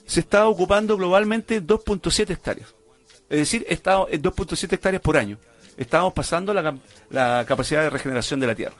[0.05, 2.73] se estaba ocupando globalmente 2.7 hectáreas.
[3.29, 5.37] Es decir, 2.7 hectáreas por año
[5.77, 8.75] estamos pasando la, capacidad de regeneración de la Tierra.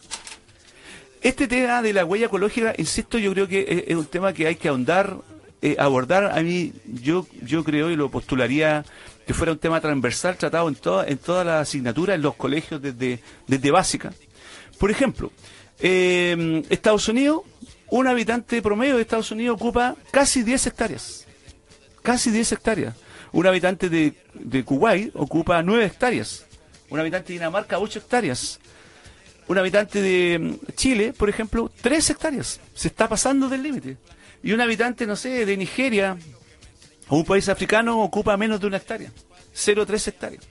[1.21, 4.55] Este tema de la huella ecológica, insisto, yo creo que es, un tema que hay
[4.55, 5.17] que ahondar,
[5.62, 6.38] eh, abordar.
[6.38, 8.83] A mí, yo, yo creo y lo postularía
[9.25, 12.81] que fuera un tema transversal tratado en, toda, en todas las asignaturas, en los colegios
[12.81, 14.13] desde, desde básica.
[14.79, 15.31] Por ejemplo,
[15.79, 17.41] eh, Estados Unidos,
[17.89, 21.27] un habitante promedio de Estados Unidos ocupa casi 10 hectáreas.
[22.03, 22.95] Casi 10 hectáreas.
[23.33, 26.46] Un habitante de, de Kuwait ocupa 9 hectáreas
[26.89, 28.60] un habitante de Dinamarca 8 hectáreas,
[29.47, 32.60] un habitante de mm, Chile, por ejemplo, 3 hectáreas.
[32.73, 33.97] Se está pasando del límite.
[34.43, 36.17] Y un habitante, no sé, de Nigeria
[37.10, 39.12] o un país africano ocupa menos de una hectárea,
[39.56, 40.43] 0,3 hectáreas.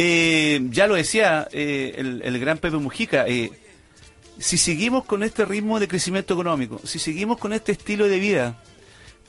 [0.00, 3.50] Eh, ya lo decía eh, el, gran Pepe Mujica, eh,
[4.38, 8.62] si seguimos con este ritmo de crecimiento económico, si seguimos con este estilo de vida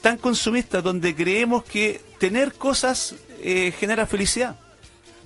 [0.02, 4.60] tan consumista, donde creemos que tener cosas genera felicidad,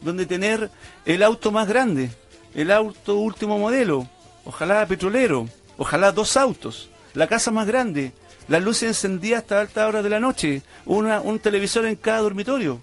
[0.03, 0.69] donde tener
[1.05, 2.11] el auto más grande,
[2.53, 4.07] el auto último modelo,
[4.45, 5.47] ojalá petrolero,
[5.77, 8.11] ojalá dos autos, la casa más grande,
[8.47, 12.79] las luces encendidas hasta alta hora de la noche, un televisor en cada dormitorio.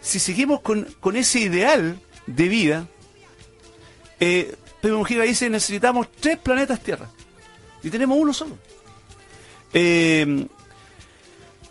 [0.00, 2.86] Si seguimos con, ese ideal de vida,
[4.20, 7.08] eh, Pedro Mujica dice necesitamos tres planetas Tierra
[7.82, 8.58] y tenemos uno solo.
[9.72, 10.46] Eh,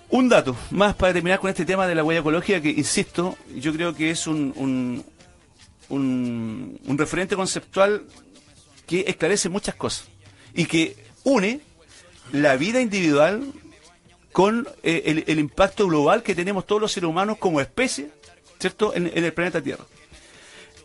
[0.09, 3.73] un dato más para terminar con este tema de la huella ecológica que, insisto, yo
[3.73, 5.03] creo que es un,
[5.89, 8.03] un, referente conceptual
[8.85, 10.07] que esclarece muchas cosas
[10.53, 11.61] y que une
[12.31, 13.53] la vida individual
[14.31, 18.09] con eh, el, impacto global que tenemos todos los seres humanos como especie,
[18.59, 19.83] ¿cierto?, en, el planeta Tierra.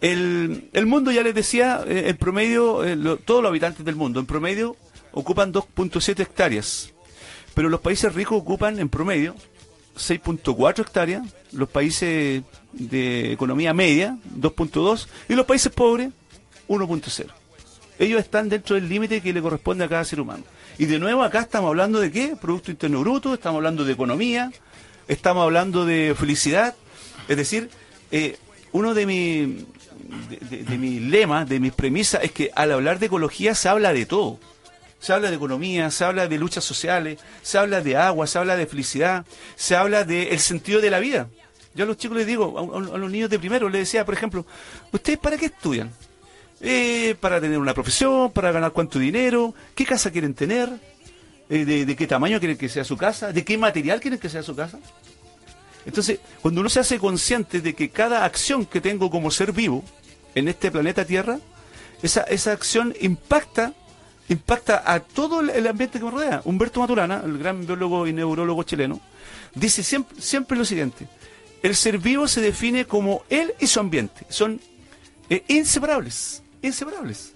[0.01, 4.21] El, el, mundo, ya les decía, eh, en promedio, eh, todos los habitantes del mundo,
[4.21, 4.77] en promedio,
[5.13, 6.92] ocupan 2.7 hectáreas
[7.55, 9.35] pero los países ricos ocupan en promedio
[9.97, 11.23] 6.4 hectáreas,
[11.53, 12.43] los países
[12.73, 16.11] de economía media 2.2 y los países pobres
[16.69, 17.27] 1.0.
[17.99, 20.45] Ellos están dentro del límite que le corresponde a cada ser humano.
[20.79, 22.37] Y de nuevo acá estamos hablando de qué?
[22.41, 24.51] Producto Interno Bruto, estamos hablando de economía,
[25.07, 26.75] estamos hablando de felicidad.
[27.29, 27.69] Es decir,
[28.11, 28.39] eh,
[28.73, 29.67] uno de, mi,
[30.51, 33.93] de, de mis lemas, de mis premisas, es que al hablar de ecología se habla
[33.93, 34.39] de todo.
[35.03, 38.55] Se habla de economía, se habla de luchas sociales, se habla de agua, se habla
[38.57, 39.27] de felicidad,
[39.57, 41.27] se habla del sentido de la vida.
[41.75, 42.45] Yo a los chicos les digo,
[42.95, 44.47] a los niños de primero, les decía, por ejemplo,
[44.93, 45.91] ¿ustedes para qué estudian?
[46.61, 50.71] Eh, para tener una profesión, para ganar cuánto dinero, qué casa quieren tener,
[51.51, 54.31] Eh, de, de qué tamaño quieren que sea su casa, de qué material quieren que
[54.31, 54.79] sea su casa.
[55.85, 59.85] Entonces, cuando uno se hace consciente de que cada acción que tengo como ser vivo
[60.35, 61.41] en este planeta Tierra,
[62.01, 63.75] esa, esa acción impacta
[64.33, 66.43] impacta a todo el- ambiente que me rodea.
[66.45, 69.01] Humberto Maturana, el gran biólogo y neurólogo chileno,
[69.55, 71.09] dice siempre, siempre lo siguiente,
[71.63, 74.61] el ser vivo se define como él y su ambiente, son
[75.31, 77.33] eh, inseparables, inseparables.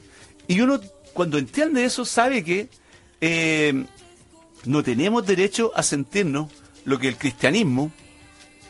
[0.49, 0.81] Y uno
[1.13, 2.69] cuando entiende eso sabe que
[3.21, 3.85] eh,
[4.65, 6.51] no tenemos derecho a sentirnos
[6.85, 7.91] lo que el cristianismo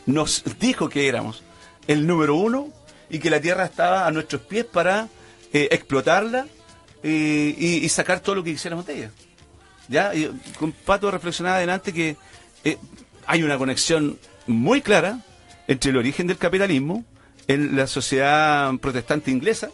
[0.05, 1.43] nos dijo que éramos,
[1.87, 2.69] el número uno,
[3.09, 5.07] y que la tierra estaba a nuestros pies para
[5.53, 6.45] eh, explotarla
[7.03, 9.11] y, y sacar todo lo que quisiéramos de ella.
[9.87, 10.13] ¿Ya?
[10.13, 10.29] Y
[10.59, 12.17] con Pato reflexionaba adelante que
[12.63, 12.77] eh,
[13.25, 15.19] hay una conexión muy clara
[15.67, 17.05] entre el origen del capitalismo
[17.47, 19.69] en la sociedad protestante inglesa,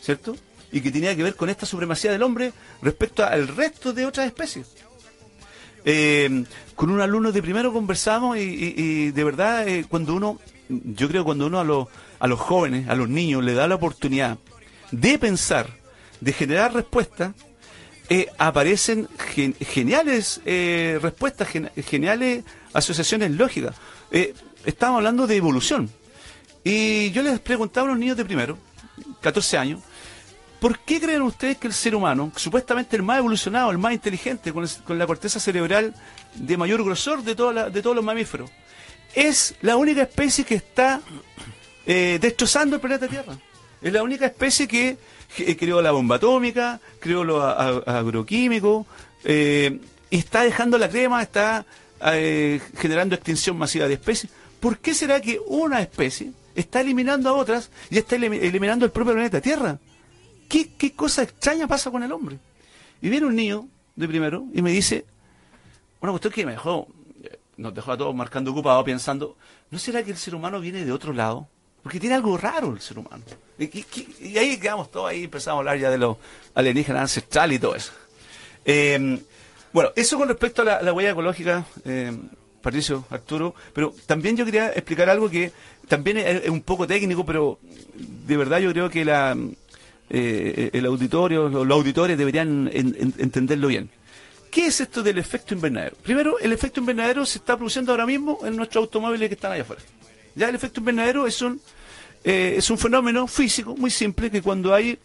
[0.00, 0.36] ¿cierto?
[0.72, 2.52] Y que tenía que ver con esta supremacía del hombre
[2.82, 4.66] respecto al resto de otras especies.
[5.84, 10.38] Eh, con un alumno de primero conversamos y, y- y de verdad eh, cuando uno,
[10.68, 11.86] yo creo cuando uno a los,
[12.18, 14.38] a los jóvenes, a los niños le da la oportunidad
[14.90, 15.68] de pensar,
[16.20, 17.32] de generar respuestas,
[18.10, 23.76] eh, aparecen gen- geniales eh, respuestas, gen- geniales asociaciones lógicas.
[24.10, 25.90] Eh, estamos hablando de evolución.
[26.64, 28.58] Y yo les preguntaba a los niños de primero,
[29.20, 29.80] 14 años,
[30.60, 34.52] ¿por qué creen ustedes que el ser humano, supuestamente el más evolucionado, el más inteligente,
[34.52, 35.94] con, con la corteza cerebral
[36.34, 38.50] de mayor grosor de, la- de todos los mamíferos,
[39.14, 41.00] es la única especie que está
[41.86, 43.38] eh, destrozando el planeta Tierra?
[43.80, 44.96] Es la única especie que eh,
[45.58, 48.86] creó la bomba atómica, creó los a- a- agroquímicos,
[49.24, 51.64] eh, está dejando la crema, está
[52.12, 54.32] eh, generando extinción masiva de especies.
[54.60, 58.90] ¿Por qué será que una especie está eliminando a otras y está elim- eliminando el
[58.92, 59.78] propio planeta Tierra?
[60.48, 62.38] ¿Qué, qué cosa extraña pasa con el hombre?
[63.02, 65.04] Y viene un niño de primero y me dice,
[66.00, 66.86] una cuestión que me dejó,
[67.22, 69.36] eh, nos dejó a todos marcando ocupados pensando,
[69.70, 71.48] ¿no será que el ser humano viene de otro lado?
[71.82, 73.22] Porque tiene algo raro el ser humano.
[73.58, 76.16] Y, ahí quedamos todos ahí, empezamos a hablar ya de los
[76.54, 77.92] alienígenas ancestrales y todo eso.
[78.64, 79.18] Eh,
[79.72, 82.12] bueno, eso con respecto a la, la huella ecológica, eh,
[82.62, 85.52] Patricio, Arturo, pero también yo quería explicar algo que
[85.88, 87.58] también es, un poco técnico, pero
[87.94, 89.02] de verdad yo creo que
[90.10, 93.90] eh, el auditorio, los, auditores deberían en- en- entenderlo bien.
[94.50, 95.96] ¿Qué es esto del efecto invernadero?
[96.02, 99.62] Primero, el efecto invernadero se está produciendo ahora mismo en nuestros automóviles que están allá
[99.62, 99.82] afuera.
[100.38, 101.60] Ya el efecto invernadero es un,
[102.22, 104.96] eh, es un fenómeno físico muy simple que cuando hay,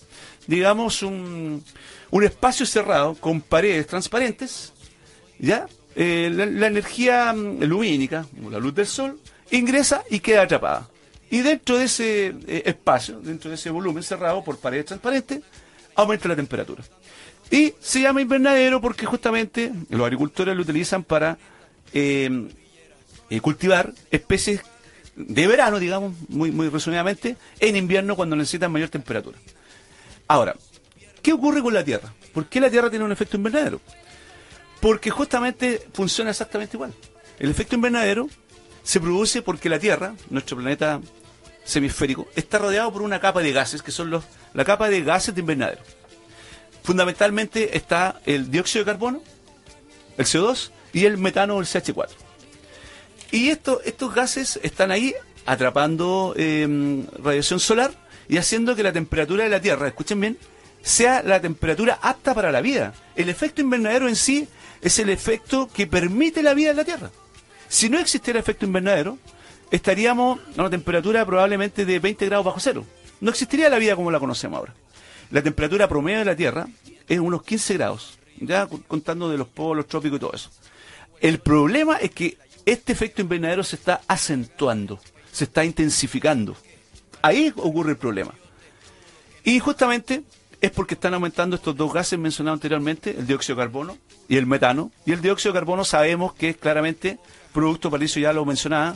[0.45, 1.63] digamos, un,
[2.11, 4.73] un espacio cerrado con paredes transparentes,
[5.39, 5.65] ¿ya?
[5.95, 9.19] Eh, la, energía mm, lumínica, la luz del sol,
[9.49, 10.87] ingresa y queda atrapada.
[11.31, 15.41] Y dentro de ese eh, espacio, dentro de ese volumen cerrado por paredes transparentes,
[15.95, 16.83] aumenta la temperatura.
[17.49, 21.39] Y se llama invernadero porque justamente los agricultores lo utilizan para
[23.41, 24.61] cultivar especies
[25.15, 29.37] de verano, digamos, muy, muy resumidamente, en invierno cuando necesitan mayor temperatura.
[30.27, 30.55] Ahora,
[31.21, 32.13] ¿qué ocurre con la Tierra?
[32.33, 33.79] ¿Por qué la Tierra tiene un efecto invernadero?
[34.79, 36.93] Porque justamente funciona exactamente igual.
[37.39, 38.27] El efecto invernadero
[38.83, 40.99] se produce porque la Tierra, nuestro planeta
[41.63, 45.33] semisférico, está rodeado por una capa de gases, que son los, la capa de gases
[45.33, 45.81] de invernadero.
[46.83, 49.21] Fundamentalmente está el dióxido de carbono,
[50.17, 52.09] el CO2 y el metano el CH4.
[53.33, 55.13] Y esto- estos gases están ahí
[55.47, 57.91] atrapando eh, radiación solar
[58.29, 60.37] y haciendo que la temperatura de la Tierra, escuchen bien,
[60.83, 62.93] sea la temperatura apta para la vida.
[63.15, 64.47] El efecto invernadero en sí
[64.81, 67.09] es el efecto que permite la vida en la Tierra.
[67.67, 69.17] Si no existiera efecto invernadero,
[69.71, 72.85] estaríamos a una temperatura probablemente de 20 grados bajo cero.
[73.19, 74.73] No existiría la vida como la conocemos ahora.
[75.31, 76.67] La temperatura promedio de la Tierra
[77.07, 80.51] es unos 15 grados, ya contando de los polos trópicos y todo eso.
[81.19, 84.99] El problema es que este efecto invernadero se está acentuando,
[85.31, 86.55] se está intensificando.
[87.21, 88.33] Ahí ocurre el problema.
[89.43, 90.23] Y justamente
[90.61, 93.97] es porque están aumentando estos dos gases mencionados anteriormente, el dióxido de carbono
[94.29, 94.91] y el metano.
[95.05, 97.19] Y el dióxido de carbono sabemos que es claramente
[97.51, 98.95] producto, Patricio ya lo mencionaba,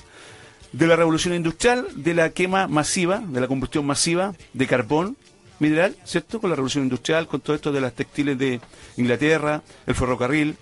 [0.72, 5.18] de la revolución industrial, de la quema masiva, de la combustión masiva de carbón
[5.60, 6.40] mineral, ¿cierto?
[6.40, 8.62] Con la revolución industrial, con todo esto de las textiles de
[8.96, 10.56] Inglaterra, el ferrocarril.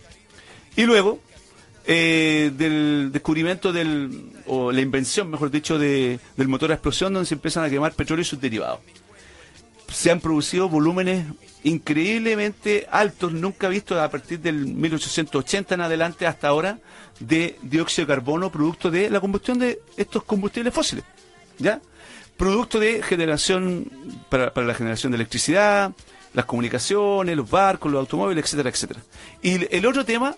[0.75, 1.19] Y luego,
[1.87, 7.27] eh, del descubrimiento del, o la invención, mejor dicho, de, del motor a explosión, donde
[7.27, 8.79] se empiezan a quemar petróleo y sus derivados.
[9.91, 11.27] Se han producido volúmenes
[11.63, 16.79] increíblemente altos, nunca vistos a partir del 1880 en adelante hasta ahora,
[17.19, 21.05] de dióxido de carbono producto de la combustión de estos combustibles fósiles.
[21.59, 21.81] ¿Ya?
[22.35, 23.91] Producto de generación,
[24.29, 25.91] para, para la generación de electricidad,
[26.33, 28.99] las comunicaciones, los barcos, los automóviles, etcétera, etcétera.
[29.41, 30.35] Y el otro tema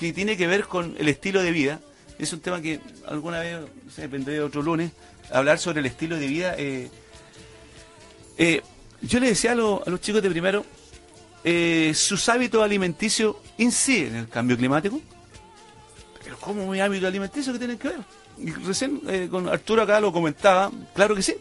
[0.00, 1.80] que tiene que ver con el estilo de vida,
[2.18, 3.58] es un tema que alguna vez,
[4.10, 4.92] vendré de otro lunes,
[5.30, 6.54] hablar sobre el estilo de vida.
[6.58, 6.90] Eh,
[8.38, 8.62] eh,
[9.02, 10.64] yo le decía a, lo- a los chicos de primero,
[11.44, 15.00] eh, sus hábitos alimenticios inciden en el cambio climático.
[16.24, 17.98] Pero ¿cómo mi hábito alimenticio que tienen que ver?
[18.64, 21.34] Recién con Arturo acá lo comentaba, claro que sí.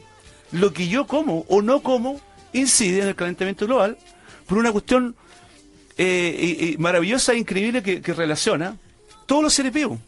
[0.52, 2.20] Lo que yo como o no como
[2.52, 3.98] incide en el calentamiento global
[4.48, 5.16] por una cuestión
[6.02, 8.78] eh, y- maravillosa e increíble que, que relaciona
[9.28, 10.00] todos los seres vivos.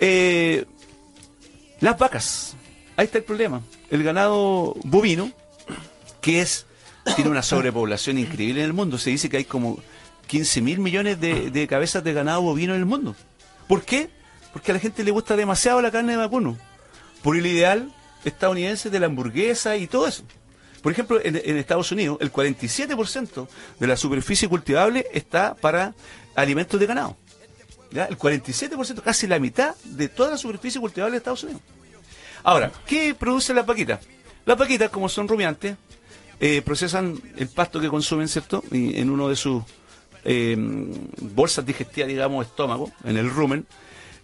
[0.00, 0.64] Eh,
[1.80, 2.54] las vacas,
[2.96, 3.62] ahí está el problema.
[3.90, 5.30] El ganado bovino,
[6.20, 6.66] que es
[7.16, 8.98] tiene una sobrepoblación increíble en el mundo.
[8.98, 9.78] Se dice que hay como
[10.26, 13.14] 15 mil millones de, de cabezas de ganado bovino en el mundo.
[13.68, 14.10] ¿Por qué?
[14.52, 16.56] Porque a la gente le gusta demasiado la carne de vacuno.
[17.22, 17.92] Por el ideal
[18.24, 20.24] estadounidense de la hamburguesa y todo eso.
[20.82, 25.94] Por ejemplo, en, Estados Unidos, el 47% de la superficie cultivable está para
[26.34, 27.16] alimentos de ganado.
[27.90, 28.04] ¿Ya?
[28.04, 31.62] El 47%, casi la mitad de toda la superficie cultivable de Estados Unidos.
[32.42, 34.00] Ahora, ¿qué producen las vaquitas?
[34.46, 35.76] Las vaquitas, como son rumiantes,
[36.38, 38.64] eh, procesan el pasto que consumen, ¿cierto?
[38.70, 39.62] En uno de sus
[40.24, 40.56] eh,
[41.20, 43.66] bolsas digestivas, digamos, estómago, en el rumen,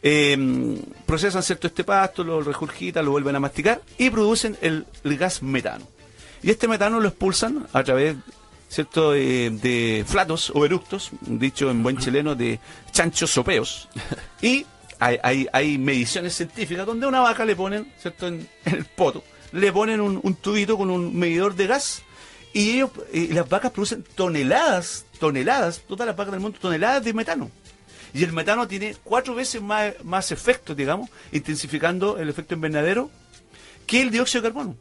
[0.03, 1.67] eh, procesan, ¿cierto?
[1.67, 5.87] Este pasto, lo regurgitan, lo vuelven a masticar y producen el gas metano.
[6.43, 8.17] Y este metano lo expulsan a través,
[8.69, 12.61] ¿cierto?, de flatos o eructos, dicho en buen chileno, de
[12.93, 13.89] chanchos sopeos.
[14.41, 14.67] Y
[14.99, 18.85] hay, hay, hay mediciones científicas donde a una vaca le ponen, ¿cierto?, en, en el
[18.85, 19.23] poto,
[19.53, 22.03] le ponen un, un tubito con un medidor de gas
[22.57, 27.13] y ellos, eh, las vacas producen toneladas, toneladas, todas las vacas del mundo, toneladas de
[27.13, 27.51] metano.
[28.15, 33.11] Y el metano tiene cuatro veces más, más efectos, digamos, intensificando el efecto invernadero
[33.87, 34.77] que el dióxido de carbono.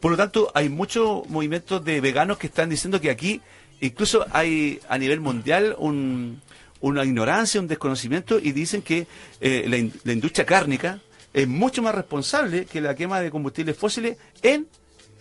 [0.00, 3.40] Por lo tanto, hay muchos movimientos de veganos que están diciendo que aquí
[3.80, 6.40] incluso hay a nivel mundial un-
[6.80, 9.06] una ignorancia, un desconocimiento y dicen que
[9.40, 11.00] eh, la, in- la industria cárnica
[11.34, 14.66] es mucho más responsable que la quema de combustibles fósiles en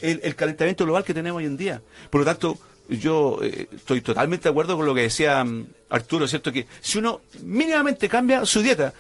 [0.02, 1.82] el, calentamiento global que tenemos hoy en día.
[2.10, 2.58] Por lo tanto,
[2.88, 6.52] yo eh, estoy totalmente de acuerdo con lo que decía mm, Arturo, ¿cierto?
[6.54, 8.94] Que si uno mínimamente cambia su dieta,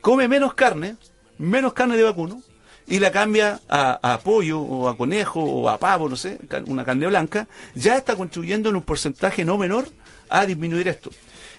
[0.00, 0.96] come menos carne,
[1.36, 2.42] menos carne de vacuno,
[2.88, 6.84] y la cambia a, a pollo o a conejo o a pavo, no sé, una
[6.84, 9.88] carne blanca, ya está contribuyendo en un porcentaje no menor
[10.28, 11.10] a disminuir esto.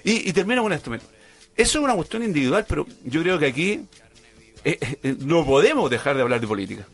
[0.03, 0.93] Y, y termino con esto.
[0.93, 1.03] Eso
[1.55, 3.81] es una cuestión individual, pero yo creo que aquí
[4.63, 6.87] eh, eh, no podemos dejar de hablar de política.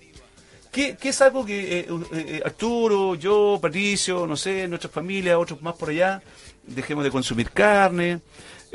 [0.72, 5.62] ¿Qué, qué es algo que eh, eh, Arturo, yo, Patricio, no sé, nuestra familia, otros
[5.62, 6.22] más por allá,
[6.68, 8.20] dejemos de consumir carne,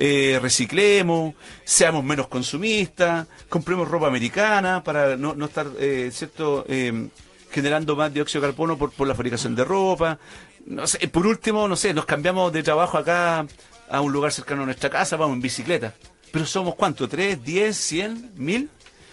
[0.01, 1.35] eh, reciclemos,
[1.65, 7.09] seamos menos consumistas, compremos ropa americana para no, no estar, eh, ¿cierto?, eh,
[7.53, 10.19] generando más dióxido de carbono por, por la fabricación de ropa.
[10.67, 13.47] No sé, por último, no sé, nos cambiamos de trabajo acá
[13.89, 15.95] a un lugar cercano a nuestra casa, vamos en bicicleta.
[16.33, 18.69] Pero somos cuánto, ¿tres, diez, cien, mil?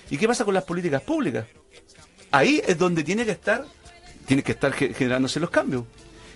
[0.10, 1.46] ¿Y qué pasa con las políticas públicas?
[2.32, 3.66] ahí es donde tiene que estar,
[4.26, 5.84] tiene que estar ge- generándose los cambios.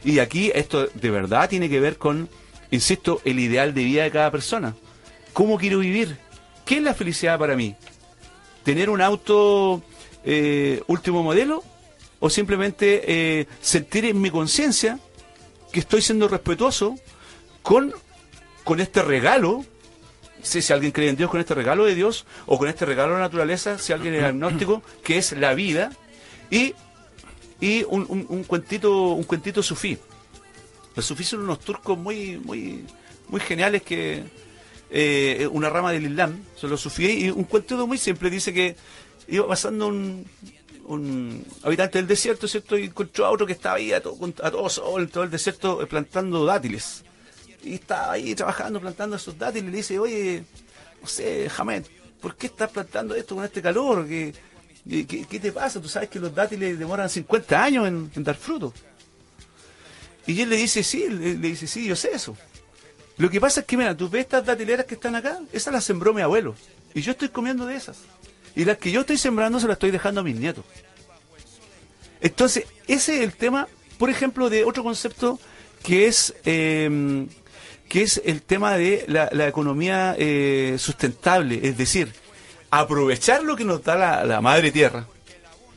[0.04, 2.30] Y aquí esto de verdad tiene que ver con,
[2.72, 4.76] insisto, el ideal de vida de cada persona.
[5.34, 6.18] ¿Cómo quiero vivir?
[6.66, 7.76] ¿Qué es la felicidad para mí?
[8.64, 9.82] ¿Tener un auto
[10.26, 11.64] eh, último modelo?
[12.20, 15.00] ¿O simplemente eh, sentir en mi conciencia
[15.72, 16.96] que estoy siendo respetuoso
[17.62, 17.94] con,
[18.64, 19.66] con este regalo
[20.44, 23.14] si, si alguien cree en Dios con este regalo de Dios o con este regalo
[23.14, 25.92] de la naturaleza, si alguien es agnóstico, que es la vida,
[26.50, 26.74] y,
[27.60, 29.98] y un, un- un cuentito, un cuentito sufí.
[30.96, 32.86] Los sufís unos turcos muy, muy,
[33.30, 34.24] muy geniales que
[34.90, 38.76] eh, una rama del Islam, son los sufíes, y un cuentito muy simple, dice que
[39.28, 40.26] iba pasando un,
[40.86, 42.78] un habitante del desierto, ¿cierto?
[42.78, 45.82] Y encontró a otro que estaba ahí a todo, a todo sol, todo el desierto,
[45.82, 47.04] eh, plantando dátiles
[47.64, 50.44] y estaba ahí trabajando, plantando esos dátiles, y le dice, oye,
[51.02, 51.86] no sé, Hamed,
[52.20, 54.08] ¿por qué estás plantando esto con este calor?
[54.08, 54.34] ¿Qué,
[55.08, 55.80] qué, te pasa?
[55.80, 58.74] Tú sabes que los dátiles demoran 50 años en dar fruto.
[60.28, 62.38] Y él le dice, sí, le, dice, sí, yo sé eso.
[63.18, 65.84] Lo que pasa es que, mira, tú ves estas datileras que están acá, esas las
[65.84, 66.56] sembró mi abuelo.
[66.94, 67.98] Y yo estoy comiendo de esas.
[68.56, 70.66] Y las que yo estoy sembrando se las estoy dejando a mis nietos.
[72.20, 73.68] Entonces, ese es el tema
[74.02, 75.40] por ejemplo, de otro concepto
[75.84, 77.28] que es eh,
[77.88, 82.12] que es el tema de la, economía eh, sustentable, es decir,
[82.72, 85.06] aprovechar lo que nos da la, la madre tierra,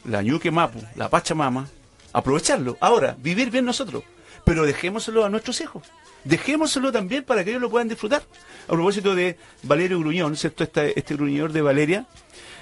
[0.06, 1.68] la ñuque mapu, la pachamama,
[2.14, 2.78] aprovecharlo.
[2.80, 4.04] Ahora, vivir bien nosotros,
[4.44, 5.82] pero dejémoselo a nuestros hijos.
[6.24, 8.22] Dejémoselo también para que ellos lo puedan disfrutar.
[8.64, 10.64] A propósito de Valerio Gruñón, ¿cierto?
[10.64, 12.06] Este, este de Valeria,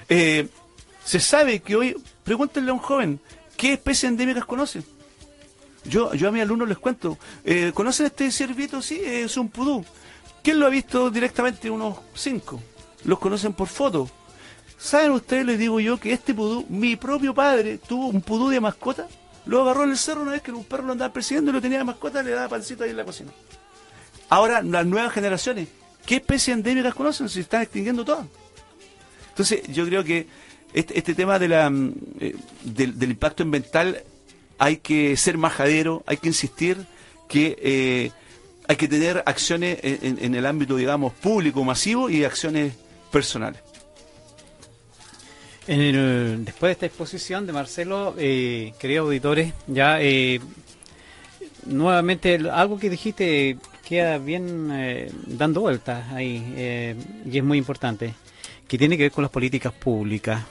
[0.09, 0.49] eh,
[1.05, 3.21] se sabe que hoy, pregúntenle a un joven,
[3.57, 4.85] ¿qué especies endémicas conocen?
[5.85, 8.83] Yo, yo a mis alumnos les cuento, eh, ¿conocen este ciervito?
[8.83, 9.85] Sí, es un pudú.
[10.43, 11.71] ¿Quién lo ha visto directamente?
[11.71, 12.61] Unos cinco.
[13.05, 14.09] Los conocen por foto.
[14.79, 18.61] ¿Saben ustedes, les digo yo, que este pudú, mi propio padre tuvo un pudú de
[18.61, 19.07] mascota?
[19.47, 21.61] Lo agarró en el cerro una vez que un perro lo andaba persiguiendo y lo
[21.61, 23.31] tenía de mascota, le daba pancito ahí en la cocina.
[24.29, 25.69] Ahora, las nuevas generaciones,
[26.07, 27.29] ¿qué especies endémicas conocen?
[27.29, 28.27] Se están extinguiendo todas.
[29.31, 30.27] Entonces, yo creo que
[30.73, 34.03] este, este tema de la, mm, eh, del, del impacto ambiental
[34.59, 36.87] hay que ser majadero, hay que insistir
[37.29, 38.11] que eh,
[38.69, 42.75] hay que tener acciones en el ámbito, digamos, público, masivo y acciones
[43.11, 43.61] personales.
[45.67, 50.41] En el- después de esta exposición de Marcelo, eh, queridos auditores, ya eh,
[51.67, 53.57] nuevamente algo que dijiste
[53.89, 56.97] queda bien eh, dando vueltas ahí eh,
[57.31, 58.15] y es muy importante,
[58.67, 60.43] que tiene que ver con las políticas públicas.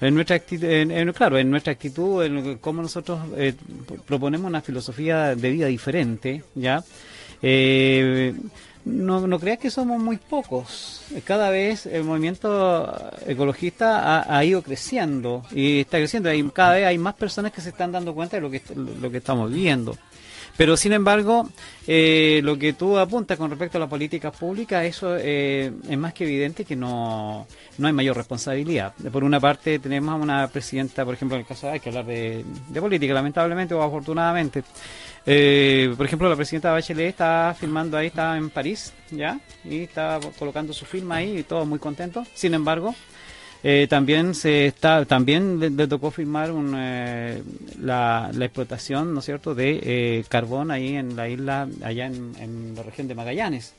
[0.00, 3.54] En nuestra actitud, en- claro, en nuestra actitud, en cómo nosotros eh,
[4.06, 6.82] proponemos una filosofía de vida diferente, ya.
[8.84, 11.02] No, no creas que somos muy pocos.
[11.24, 12.94] Cada vez el movimiento
[13.26, 16.28] ecologista ha, ido creciendo y está creciendo.
[16.28, 18.60] Hay, cada vez hay más personas que se están dando cuenta de lo que,
[19.00, 19.96] lo que estamos viviendo.
[20.56, 21.48] Pero sin embargo,
[21.86, 26.14] eh, lo que tú apuntas con respecto a las políticas públicas, eso eh, es más
[26.14, 27.46] que evidente que no,
[27.78, 28.92] no hay mayor responsabilidad.
[29.10, 32.06] Por una parte, tenemos a una presidenta, por ejemplo, en el caso hay que hablar
[32.06, 34.62] de, de política, lamentablemente o afortunadamente.
[35.26, 39.40] Eh, por ejemplo, la presidenta Bachelet está filmando ahí, está en París, ¿ya?
[39.64, 42.26] Y está colocando su firma ahí y todo muy contento.
[42.34, 42.94] Sin embargo,
[43.62, 47.42] eh, también se está, también le, le tocó firmar un, eh,
[47.80, 52.32] la, la explotación, ¿no es cierto?, de eh, carbón ahí en la isla, allá en,
[52.38, 53.72] en la región de Magallanes,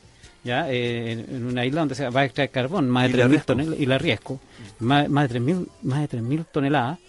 [0.44, 3.26] ya, eh, en, en una isla donde se va a extraer carbón, más de la
[3.26, 3.46] 3.000 Riesco.
[3.46, 4.40] toneladas, y la riesgo,
[4.80, 7.00] más, más de 3.000 más de 3.000 toneladas.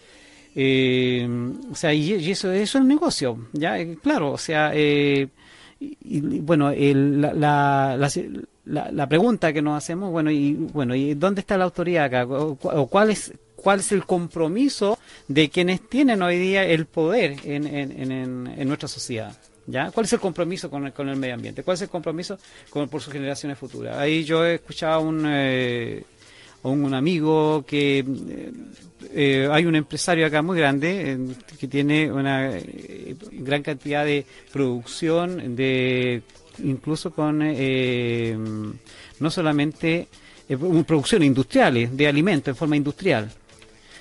[0.59, 1.29] Eh,
[1.71, 5.29] o sea, y, y eso, eso es un negocio, ya, eh, claro, o sea, eh,
[6.01, 7.99] bueno, el- la, la,
[8.65, 12.25] la, la- pregunta que nos hacemos, bueno, y bueno, ¿y dónde está la autoridad acá?
[12.27, 14.99] ¿O, o cuál es cuál es el compromiso
[15.29, 19.37] de quienes tienen hoy día el poder en, en, en, en- nuestra sociedad?
[19.67, 19.91] ¿Ya?
[19.91, 21.65] ¿Cuál es el compromiso con el, con el medio ambiente?
[21.65, 22.39] ¿Cuál es el compromiso
[22.71, 23.99] con, por sus generaciones futuras?
[23.99, 26.05] Ahí yo he escuchado un, eh,
[26.63, 28.53] a un, un amigo que eh,
[29.13, 31.19] eh, hay un empresario acá muy grande
[31.59, 36.23] que tiene una eh, gran cantidad de producción de
[36.63, 40.09] incluso con no solamente
[40.87, 43.31] producción industriales de alimentos en forma industrial.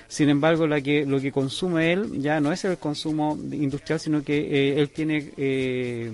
[0.08, 4.22] Sin embargo la que lo que consume él ya no es el consumo industrial sino
[4.22, 6.12] que él tiene eh,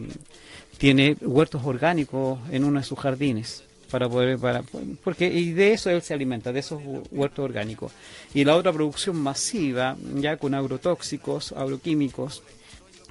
[0.78, 4.62] tiene huertos orgánicos en uno de sus jardines para poder para
[5.04, 7.92] porque y de eso él se alimenta de esos hu- huertos orgánicos
[8.34, 12.42] y la otra producción masiva ya con agrotóxicos agroquímicos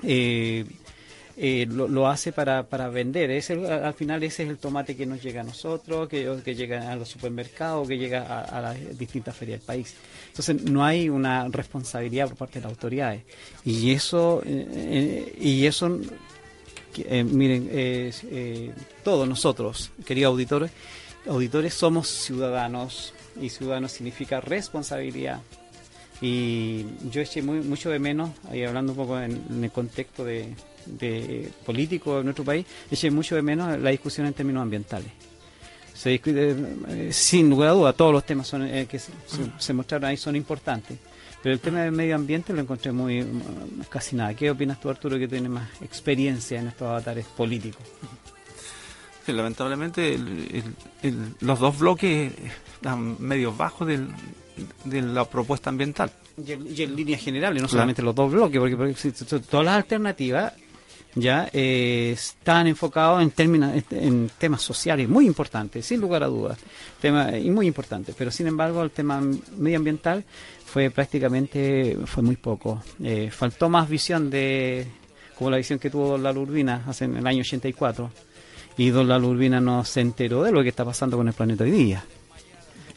[0.03, 0.65] eh,
[1.37, 3.31] eh, lo, lo hace para, para vender.
[3.31, 6.55] Es el- al final ese es el tomate que nos llega a nosotros, que, que
[6.55, 9.95] llega a los supermercados, que llega a, las distintas ferias del país.
[10.27, 13.21] Entonces no hay una responsabilidad por parte de las autoridades.
[13.63, 15.99] Y eso, eh, y eso
[16.97, 18.71] eh, miren, eh,
[19.03, 20.71] todos nosotros, queridos auditores,
[21.27, 25.41] auditores somos ciudadanos y ciudadanos significa responsabilidad.
[26.21, 30.53] Y yo eché mucho de menos, ahí hablando un poco en, el contexto de,
[31.65, 35.09] político de nuestro país, eché mucho de menos la discusión en términos ambientales.
[35.93, 36.55] Se discute,
[36.89, 38.49] eh, sin lugar a duda, todos los temas
[38.89, 39.11] que se-
[39.57, 40.97] se mostraron ahí son importantes.
[41.43, 44.33] Pero el tema del medio ambiente lo encontré muy mm, casi nada.
[44.35, 47.81] ¿Qué opinas tú, Arturo, que tiene más experiencia en estos avatares políticos?
[49.25, 52.31] Sí, lamentablemente el- el- el- los dos bloques
[52.75, 54.07] están medios bajos del-
[54.85, 56.11] de la propuesta ambiental.
[56.45, 57.71] Y en, y en líneas generales, no Claro.
[57.81, 58.95] solamente los dos bloques, porque, porque
[59.49, 60.53] todas las alternativas
[61.15, 66.57] ya eh, están enfocados en términos en temas sociales muy importantes, sin lugar a dudas,
[67.03, 68.15] y muy importantes.
[68.17, 69.21] Pero sin embargo, el tema
[69.57, 70.23] medioambiental
[70.65, 72.81] fue prácticamente fue muy poco.
[73.03, 74.87] Eh, faltó más visión de
[75.37, 78.11] como la visión que tuvo Lalo Urbina hace en el año 84
[78.77, 81.71] y Don Urbina no se enteró de lo que está pasando con el planeta hoy
[81.71, 82.03] día.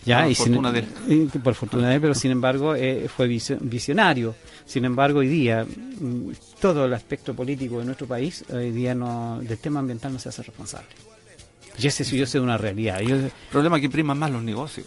[0.04, 0.78] Ya, Por y sin- fortuna de
[1.08, 1.30] él.
[1.42, 4.34] por fortuna de él, pero sin embargo eh, fue visio- visionario.
[4.66, 6.30] Sin embargo, hoy día mm,
[6.60, 10.28] todo el aspecto político de nuestro país, hoy día no, del tema ambiental no se
[10.28, 10.88] hace responsable.
[11.78, 13.00] Y ese sí yo sé una realidad.
[13.00, 14.86] Yo, El problema es que priman más los negocios.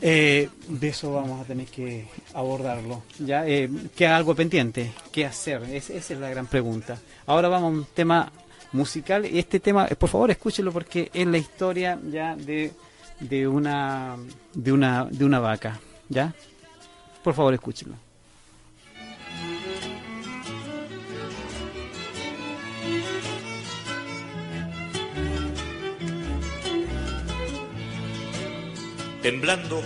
[0.00, 3.02] eh, de eso vamos a tener que abordarlo.
[3.18, 4.92] Ya eh, queda algo pendiente.
[5.12, 5.62] ¿Qué hacer?
[5.72, 6.98] Es- esa es la gran pregunta.
[7.26, 8.32] Ahora vamos a un tema
[8.72, 9.26] musical.
[9.26, 12.72] Y Este tema, eh, por favor, escúchelo porque es la historia ya de,
[13.28, 14.16] de una
[14.54, 15.80] de una de una vaca.
[16.08, 16.34] ¿Ya?
[17.22, 17.94] Por favor, escúchelo.
[29.22, 29.80] temblando,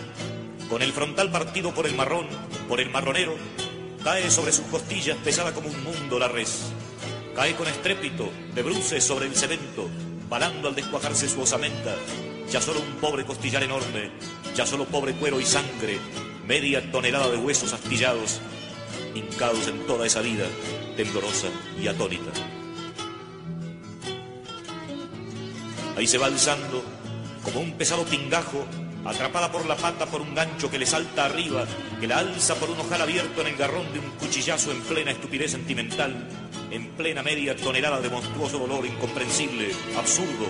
[0.71, 2.27] con el frontal partido por el marrón,
[2.69, 3.35] por el marronero,
[4.03, 6.73] cae sobre sus costillas pesada como un mundo la res.
[7.35, 9.91] Cae con estrépito, de bruces sobre el cemento,
[10.31, 11.95] balando al descuajarse su osamenta,
[12.51, 14.11] ya solo un pobre costillar enorme,
[14.55, 15.99] ya solo pobre cuero y sangre,
[16.47, 18.41] media tonelada de huesos astillados,
[19.15, 20.47] hincados en toda esa vida,
[20.97, 21.49] temblorosa
[21.81, 22.31] y atónita.
[25.97, 26.85] Ahí se va alzando,
[27.43, 28.67] como un pesado pingajo,
[29.05, 31.65] atrapada por la pata por un gancho que le salta arriba,
[32.01, 35.13] que la alza por un ojal abierto en el garrón de un cuchillazo en plena
[35.13, 36.29] estupidez sentimental,
[36.71, 40.49] en plena media tonelada de monstruoso dolor incomprensible, absurdo,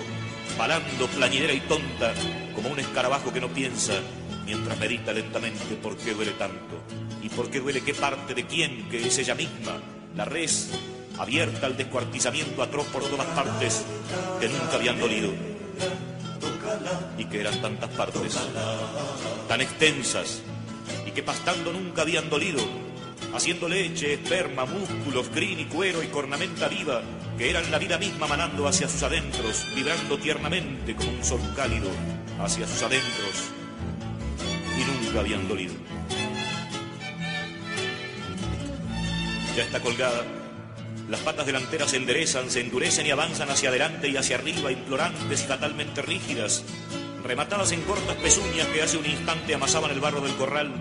[0.57, 2.13] balando plañidera y tonta,
[2.55, 3.93] como un escarabajo que no piensa,
[4.45, 6.81] mientras medita lentamente por qué duele tanto,
[7.21, 9.79] y por qué duele qué parte de quién, que es ella misma,
[10.15, 10.71] la res,
[11.17, 13.85] abierta al descuartizamiento atroz por todas partes,
[14.39, 15.31] que nunca habían dolido
[17.17, 18.37] y que eran tantas partes,
[19.47, 20.41] tan extensas,
[21.05, 22.59] y que pastando nunca habían dolido,
[23.33, 27.01] haciendo leche, esperma, músculos, crin y cuero y cornamenta viva,
[27.37, 31.89] que eran la vida misma manando hacia sus adentros, vibrando tiernamente como un sol cálido
[32.39, 33.51] hacia sus adentros,
[34.77, 35.73] y nunca habían dolido.
[39.55, 40.23] Ya está colgada,
[41.09, 45.43] las patas delanteras se enderezan, se endurecen y avanzan hacia adelante y hacia arriba, implorantes
[45.43, 46.63] y fatalmente rígidas,
[47.23, 50.71] rematadas en cortas pezuñas que hace un instante amasaban el barro del corral,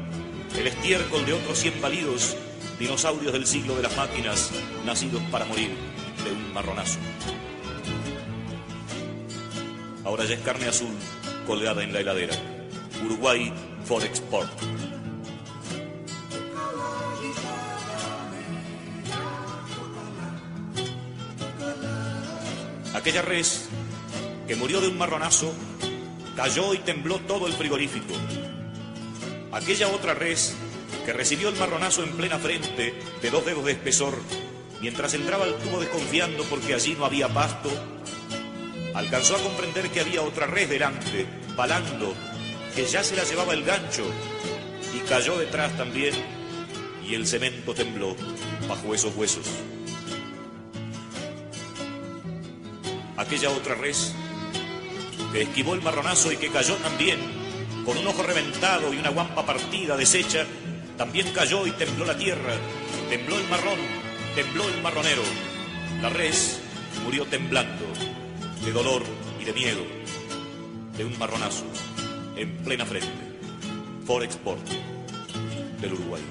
[0.58, 2.36] el estiércol de otros cien validos,
[2.78, 4.50] dinosaurios del siglo de las máquinas,
[4.84, 5.70] nacidos para morir
[6.24, 6.98] de un marronazo.
[10.04, 10.94] Ahora ya es carne azul
[11.46, 12.34] colgada en la heladera.
[13.04, 13.52] Uruguay
[13.84, 14.50] for export.
[22.94, 23.68] Aquella res
[24.48, 25.52] que murió de un marronazo
[26.34, 28.14] cayó y tembló todo el frigorífico.
[29.52, 30.54] Aquella otra res
[31.04, 34.18] que recibió el marronazo en plena frente de dos dedos de espesor
[34.80, 37.70] mientras entraba al tubo desconfiando porque allí no había pasto,
[38.94, 41.26] alcanzó a comprender que había otra res delante,
[41.56, 42.14] balando,
[42.74, 44.04] que ya se la llevaba el gancho
[44.94, 46.14] y cayó detrás también
[47.08, 48.16] y el cemento tembló
[48.68, 49.46] bajo esos huesos.
[53.16, 54.14] aquella otra res
[55.32, 57.18] que esquivó el marronazo y que cayó también,
[57.86, 60.44] con un ojo reventado y una guampa partida, deshecha,
[60.98, 62.52] también cayó y tembló la tierra,
[63.08, 63.78] tembló el marrón,
[64.34, 65.22] tembló el marronero.
[66.02, 66.60] La res
[67.04, 67.84] murió temblando,
[68.64, 69.04] de dolor
[69.40, 69.82] y de miedo,
[70.96, 71.64] de un marronazo,
[72.36, 73.08] en plena frente,
[74.04, 74.66] por export
[75.80, 76.22] del Uruguay.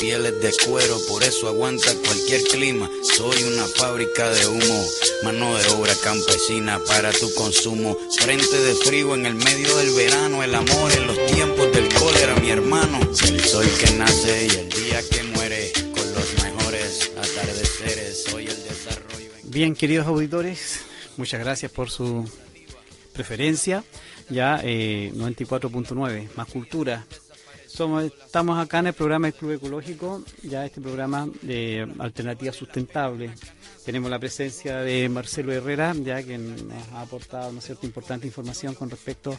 [0.00, 2.88] Piel es de cuero, por eso aguanta cualquier clima.
[3.02, 4.84] Soy una fábrica de humo,
[5.24, 7.96] mano de obra campesina para tu consumo.
[8.18, 12.34] Frente de frío en el medio del verano, el amor en los tiempos del cólera,
[12.36, 13.00] mi hermano.
[13.00, 18.24] El sol que nace y el día que muere, con los mejores atardeceres.
[18.24, 19.30] Soy el desarrollo.
[19.42, 20.80] en- Bien, queridos auditores,
[21.16, 22.28] muchas gracias por su
[23.12, 23.84] preferencia.
[24.30, 27.06] Ya eh, 94.9, más cultura.
[27.80, 33.30] Estamos acá en el programa del Club Ecológico, ya este programa de Alternativa Sustentable.
[33.84, 36.60] Tenemos la presencia de Marcelo Herrera, ya que nos
[36.92, 37.86] ha aportado ¿no es cierto?
[37.86, 39.38] importante información con respecto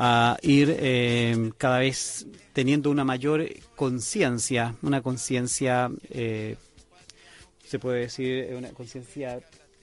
[0.00, 6.56] a ir eh, cada vez teniendo una mayor conciencia, una conciencia eh,
[7.64, 9.38] se puede decir, una conciencia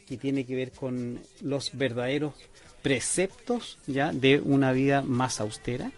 [0.06, 2.34] que tiene que ver con los verdaderos
[2.82, 5.94] preceptos ya de una vida más austera,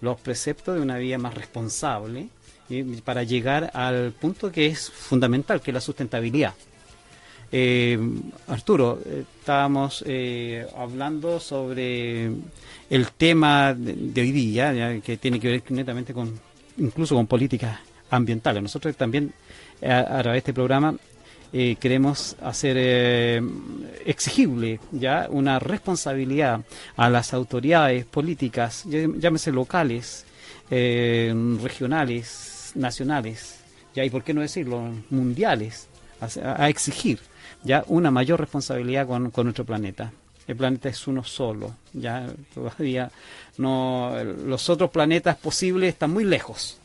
[0.00, 2.28] los preceptos de una vida más responsable
[2.68, 6.54] y para llegar al punto que es fundamental, que es la sustentabilidad.
[7.52, 7.98] Eh,
[8.48, 12.26] Arturo, eh, estábamos eh, hablando sobre
[12.90, 16.38] el tema de, hoy día, que tiene que ver netamente con,
[16.78, 17.78] incluso con políticas
[18.10, 18.62] ambientales.
[18.62, 19.32] Nosotros también,
[19.82, 20.96] a, a través de este programa,
[21.52, 23.42] eh, queremos hacer eh,
[24.04, 26.60] exigible ya una responsabilidad
[26.96, 30.24] a las autoridades políticas, llámese locales,
[30.70, 33.60] eh, regionales, nacionales,
[33.94, 35.88] ya y por qué no decirlo, mundiales,
[36.20, 37.18] a, a exigir
[37.62, 40.12] ya una mayor responsabilidad con, con nuestro planeta.
[40.46, 43.10] El planeta es uno solo, ya todavía
[43.58, 46.78] no los otros planetas posibles están muy lejos.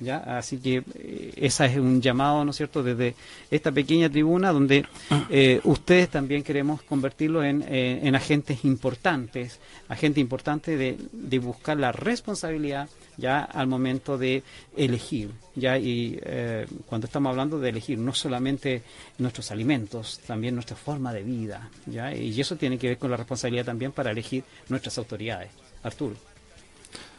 [0.00, 0.18] ¿Ya?
[0.38, 3.14] Así que eh, esa es un llamado, ¿no es cierto?, desde
[3.50, 4.86] esta pequeña tribuna donde
[5.30, 11.76] eh, ustedes también queremos convertirlo en, eh, en agentes importantes, agentes importantes de, de buscar
[11.76, 12.88] la responsabilidad
[13.18, 14.42] ya al momento de
[14.76, 18.82] elegir, ya y eh, cuando estamos hablando de elegir no solamente
[19.18, 23.16] nuestros alimentos, también nuestra forma de vida, ya y eso tiene que ver con la
[23.16, 25.50] responsabilidad también para elegir nuestras autoridades.
[25.82, 26.27] Arturo.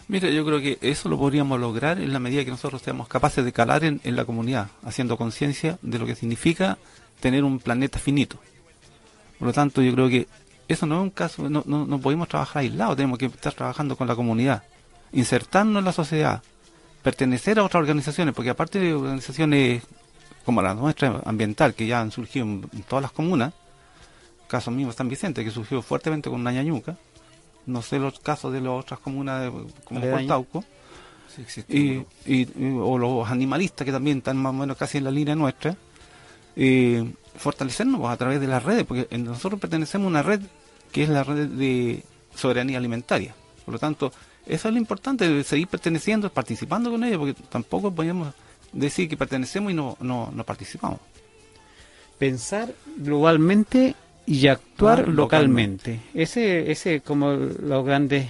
[0.09, 3.45] Mira, yo creo que eso lo podríamos lograr en la medida que nosotros seamos capaces
[3.45, 6.79] de calar en, la comunidad, haciendo conciencia de lo que significa
[7.19, 8.39] tener un planeta finito.
[9.37, 10.27] Por lo tanto, yo creo que
[10.67, 13.95] eso no es un caso, no, no, no podemos trabajar aislados, tenemos que estar trabajando
[13.95, 14.63] con la comunidad,
[15.11, 16.41] insertarnos en la sociedad,
[17.03, 19.83] pertenecer a otras organizaciones, porque aparte de organizaciones
[20.43, 23.53] como la nuestra ambiental, que ya han surgido en, en todas las comunas,
[24.47, 26.97] caso mismo San Vicente, que surgió fuertemente con Nañañuca,
[27.69, 29.51] no sé los casos de las otras comunas de-
[29.83, 30.01] como.
[30.01, 30.63] Cortauco,
[31.35, 32.05] Sí, existe y, uno.
[32.25, 35.35] y- y- o los animalistas que también están más o menos casi en la línea
[35.35, 35.75] nuestra,
[36.55, 40.41] eh, fortalecernos pues, a través de las redes, porque nosotros pertenecemos a una red
[40.91, 42.03] que es la red de
[42.35, 43.33] soberanía alimentaria.
[43.63, 44.11] Por lo tanto,
[44.45, 48.33] eso es lo importante, de seguir perteneciendo, participando con ellos, porque tampoco podemos
[48.73, 50.99] decir que pertenecemos y no, no, no participamos.
[52.17, 53.95] pensar globalmente
[54.29, 55.99] y actuar Ah, localmente.
[56.13, 58.27] Ese ese como los grandes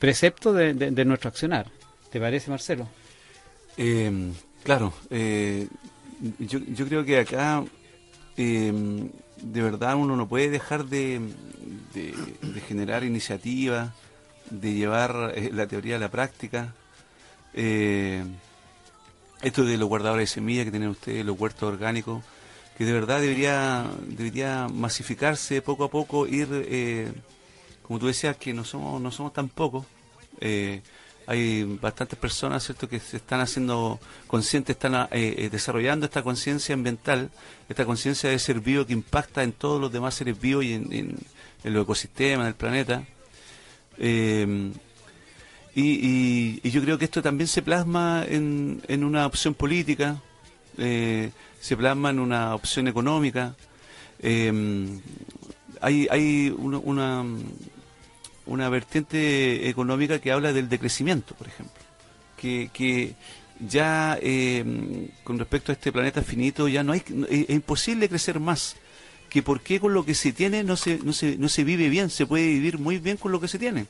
[0.00, 1.70] preceptos de, de- de nuestro accionar.
[2.10, 2.88] ¿Te parece, Marcelo?
[3.76, 4.32] Eh,
[4.64, 5.68] claro, eh,
[6.40, 7.62] yo, yo creo que acá
[8.36, 8.72] eh,
[9.40, 11.20] de verdad uno no puede dejar de,
[11.94, 13.90] de- de generar iniciativas,
[14.50, 16.74] de llevar eh, la teoría a la práctica.
[17.54, 18.24] Eh,
[19.42, 22.24] esto de los guardadores de semillas que tienen ustedes, los huertos orgánicos,
[22.76, 27.10] que de verdad debería, debería masificarse poco a poco, ir, eh,
[27.82, 29.86] como tú decías, que no somos, no somos tan pocos.
[30.40, 30.82] Eh,
[31.28, 33.98] hay bastantes personas, ¿cierto?, que se están haciendo
[34.28, 37.30] conscientes, están eh, eh, desarrollando esta conciencia ambiental,
[37.68, 41.16] esta conciencia de ser vivo que impacta en todos los demás seres vivos y en,
[41.64, 43.04] los ecosistemas, en el planeta.
[43.98, 44.70] Eh,
[45.74, 50.22] y, y- y yo creo que esto también se plasma en una opción política,
[50.78, 53.54] eh, se plasma en una opción económica.
[54.20, 54.52] Eh,
[55.80, 57.24] hay hay una,
[58.46, 61.74] una, vertiente económica que habla del decrecimiento, por ejemplo,
[62.36, 63.14] que, que
[63.60, 68.76] ya eh, con respecto a este planeta finito ya no hay es, imposible crecer más.
[69.28, 71.88] Que por qué con lo que se tiene no se, no se, no se vive
[71.88, 73.86] bien, se puede vivir muy bien con lo que se tiene.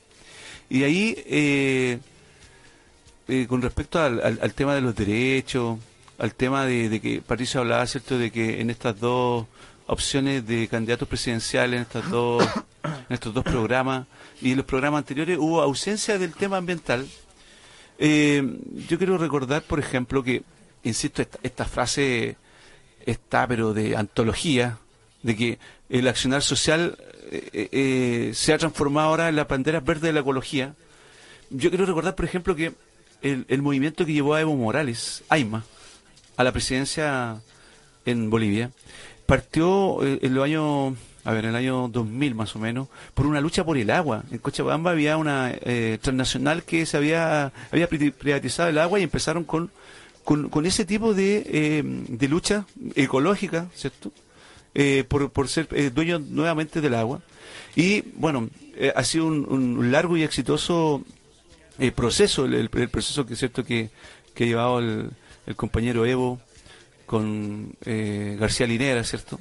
[0.70, 1.98] Y ahí, eh,
[3.28, 5.78] eh, con respecto al tema de los derechos,
[6.18, 9.46] al tema de, que Patricio hablaba, ¿cierto?, de que en estas dos
[9.86, 12.46] opciones de candidatos presidenciales, en, estas dos,
[12.84, 14.06] en estos dos programas
[14.40, 17.06] y en los programas anteriores hubo ausencia del tema ambiental.
[17.98, 18.58] Eh,
[18.88, 20.42] yo quiero recordar, por ejemplo, que,
[20.82, 22.36] insisto, esta, esta frase
[23.04, 24.78] está, pero de antología,
[25.22, 25.58] de que
[25.88, 26.96] el accionar social
[27.30, 30.74] eh, eh, eh, se ha transformado ahora en las banderas verdes de la ecología.
[31.50, 32.72] Yo quiero recordar, por ejemplo, que
[33.22, 35.64] el, el movimiento que llevó a Evo Morales, AIMA,
[36.36, 37.40] a la presidencia
[38.04, 38.70] en Bolivia,
[39.26, 43.26] partió eh, en los años, a ver, en el año 2000 más o menos, por
[43.26, 44.22] una lucha por el agua.
[44.30, 49.02] En Cochabamba había una eh, transnacional que se había, había pri- privatizado el agua y
[49.02, 49.70] empezaron con,
[50.24, 52.64] con, con ese tipo de, eh, de lucha
[52.94, 54.12] ecológica, ¿cierto?
[54.74, 57.22] Eh, por, por ser eh, dueños nuevamente del agua.
[57.74, 58.48] Y bueno,
[58.94, 61.02] ha sido un, un largo y exitoso
[61.94, 63.90] proceso, el, el- el proceso que cierto que,
[64.34, 65.10] que ha llevado el,
[65.46, 66.40] el compañero Evo
[67.06, 69.38] con eh, García Linera, ¿cierto?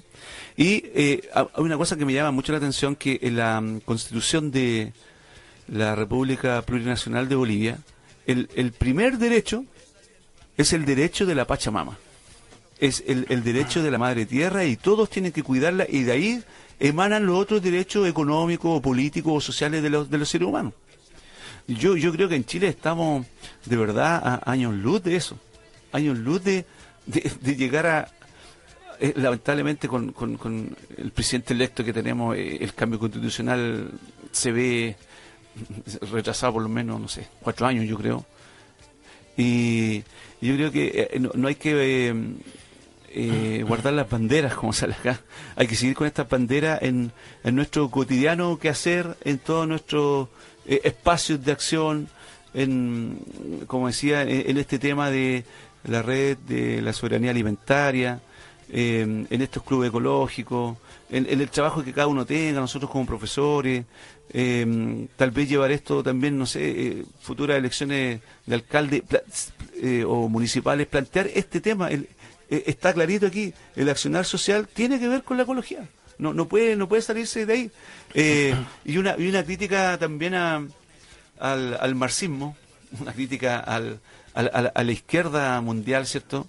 [0.56, 3.60] Y eh, ha- hay una cosa que me llama mucho la atención, que en la
[3.60, 4.94] mm, constitución de
[5.68, 7.80] la República Plurinacional de Bolivia,
[8.28, 9.66] el, primer derecho
[10.58, 11.98] es el derecho de la Pachamama.
[12.80, 16.44] Es el, derecho de la madre tierra y todos tienen que cuidarla y de ahí
[16.80, 20.74] emanan los otros derechos económicos, políticos o sociales de los, de los seres humanos.
[21.68, 23.26] Yo, yo creo que en Chile estamos
[23.66, 25.40] de verdad a años luz de eso,
[25.96, 26.66] años luz de,
[27.06, 28.08] de, de llegar a,
[29.00, 33.92] eh, lamentablemente con, con- con el presidente electo que tenemos, eh, el cambio constitucional
[34.32, 34.96] se ve
[36.12, 38.26] retrasado por lo menos, no sé, cuatro años yo creo.
[39.38, 40.00] Y
[40.42, 42.14] yo creo que eh, no, no hay que
[43.68, 45.20] guardar las banderas como sale acá.
[45.56, 47.12] Hay que seguir con estas banderas en,
[47.44, 50.28] en nuestro cotidiano que hacer, en todos nuestros
[50.66, 52.08] espacios de acción,
[52.54, 53.20] en,
[53.68, 55.44] como decía, en, en este tema de
[55.88, 58.20] la red de la soberanía alimentaria,
[58.70, 60.78] eh, en estos clubes ecológicos,
[61.10, 63.86] en, el trabajo que cada uno tenga, nosotros como profesores,
[64.34, 69.04] eh, tal vez llevar esto también, no sé, eh, futuras elecciones de alcalde
[70.08, 71.90] o municipales, plantear este tema.
[72.50, 75.88] Está clarito aquí, el accionar social tiene que ver con la ecología.
[76.18, 77.72] No, no puede, no puede salirse de ahí.
[78.86, 80.66] Y una, y una crítica también a,
[81.40, 82.58] al marxismo,
[83.00, 84.00] una crítica al,
[84.36, 86.48] al- al- a la izquierda mundial, ¿cierto?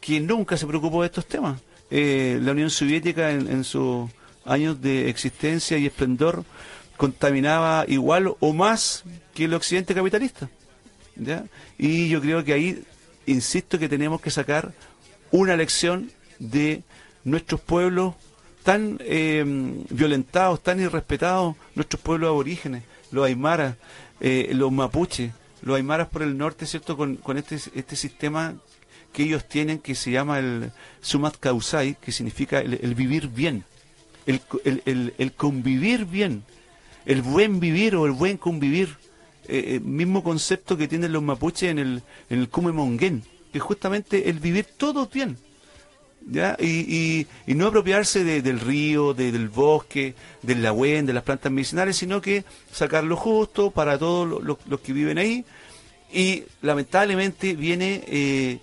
[0.00, 1.60] Que nunca se preocupó de estos temas.
[1.90, 4.10] Eh, la Unión Soviética en, en sus
[4.44, 6.44] años de existencia y esplendor
[6.96, 9.04] contaminaba igual o más
[9.34, 10.48] que el occidente capitalista.
[11.16, 11.44] ¿ya?
[11.78, 12.82] Y yo creo que ahí,
[13.26, 14.72] insisto, que tenemos que sacar
[15.30, 16.82] una lección de
[17.24, 18.14] nuestros pueblos
[18.62, 19.42] tan eh,
[19.90, 23.76] violentados, tan irrespetados, nuestros pueblos aborígenes, los aymaras,
[24.20, 25.32] eh, los mapuches,
[25.62, 26.96] los aymaras por el norte, ¿cierto?
[26.96, 28.54] Con, con este, este sistema
[29.12, 33.64] que ellos tienen que se llama el Sumat Kausai, que significa el, vivir bien,
[34.26, 36.44] el, el- el- convivir bien,
[37.06, 38.96] el buen vivir o el buen convivir.
[39.48, 43.58] Eh, eh, mismo concepto que tienen los mapuches en el, en el Kume Monguén, que
[43.58, 45.36] es justamente el vivir todos bien.
[46.30, 46.56] ¿Ya?
[46.60, 51.50] Y, y- no apropiarse de- del río, de- del bosque, del lagüen, de las plantas
[51.52, 55.44] medicinales, sino que sacar lo justo para todos lo- lo- los que viven ahí.
[56.12, 58.58] Y lamentablemente viene eh,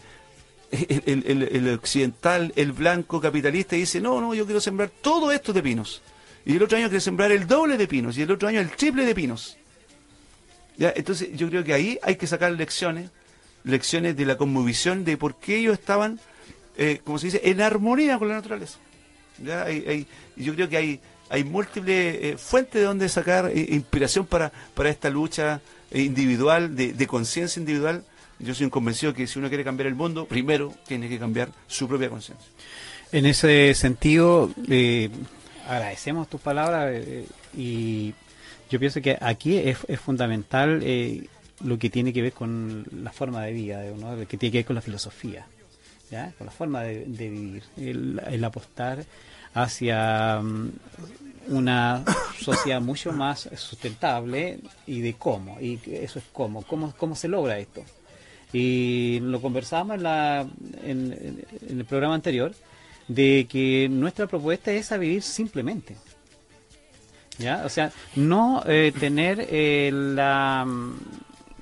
[1.05, 5.61] el occidental, el blanco capitalista, y dice, no, no, yo quiero sembrar todo esto de
[5.63, 6.01] pinos.
[6.45, 8.71] Y el otro año quiere sembrar el doble de pinos, y el otro año el
[8.71, 9.57] triple de pinos.
[10.77, 10.93] ¿Ya?
[10.95, 13.09] Entonces yo creo que ahí hay que sacar lecciones,
[13.63, 16.19] lecciones de la conmovisión de por qué ellos estaban,
[16.77, 18.77] eh, como se dice, en armonía con la naturaleza.
[19.43, 19.63] ¿Ya?
[19.63, 20.05] Hay-
[20.35, 20.99] yo creo que hay,
[21.29, 25.61] hay múltiples eh, fuentes de donde sacar eh, inspiración para, para esta lucha
[25.91, 28.03] eh, individual, de, de conciencia individual.
[28.39, 31.87] Yo soy convencido que si uno quiere cambiar el mundo, primero tiene que cambiar su
[31.87, 32.47] propia conciencia.
[33.11, 34.51] En ese sentido,
[35.67, 36.93] agradecemos tus palabras
[37.55, 38.13] y
[38.69, 40.83] yo pienso que aquí es, es fundamental
[41.63, 44.15] lo que tiene que ver con la forma de vida, ¿no?
[44.15, 45.47] lo que tiene que ver con la filosofía,
[46.09, 46.33] ¿ya?
[46.37, 49.03] con la forma de, vivir, el, apostar
[49.53, 50.71] hacia mm,
[51.49, 52.03] una
[52.39, 57.59] sociedad mucho más sustentable y de cómo, y eso es cómo, cómo, cómo se logra
[57.59, 57.83] esto.
[58.53, 60.47] Y lo conversábamos en, la,
[60.83, 62.53] en, el programa anterior,
[63.07, 65.95] de que nuestra propuesta es a vivir simplemente.
[67.39, 67.63] ¿Ya?
[67.65, 70.65] O sea, no eh, tener eh, la,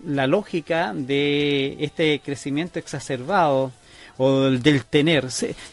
[0.06, 3.74] la lógica de este crecimiento exacerbado
[4.18, 5.26] o del, tener.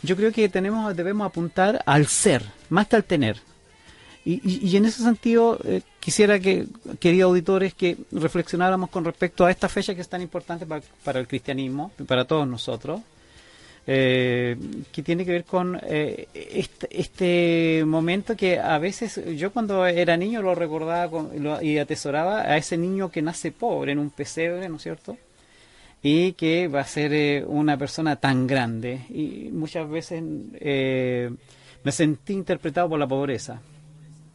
[0.02, 3.38] Yo creo que tenemos debemos apuntar al ser, más que al tener.
[4.24, 6.66] Y, y- y en ese sentido, eh, quisiera que,
[7.00, 11.18] queridos auditores, que reflexionáramos con respecto a esta fecha que es tan importante para, para
[11.18, 13.00] el cristianismo, para todos nosotros,
[13.84, 14.56] eh,
[14.92, 20.16] que tiene que ver con eh, este, este momento que a veces yo cuando era
[20.16, 24.10] niño lo recordaba con- lo- y atesoraba a ese niño que nace pobre en un
[24.10, 25.16] pesebre, ¿no es cierto?
[26.02, 29.06] Y que va a ser eh, una persona tan grande.
[29.10, 30.22] Y muchas veces
[30.54, 31.30] eh,
[31.84, 33.60] me sentí interpretado por la pobreza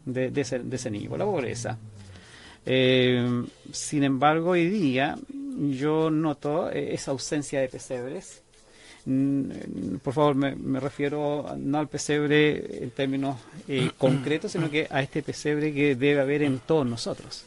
[0.06, 1.78] de, de ese, de ese niño, por la pobreza.
[2.66, 5.18] Eh, sin embargo, hoy día
[5.72, 8.42] yo noto esa ausencia de pesebres.
[9.06, 13.38] Mm, Por favor, me, me refiero no al pesebre en términos
[13.98, 17.46] concretos, sino que a este pesebre que debe haber en todos nosotros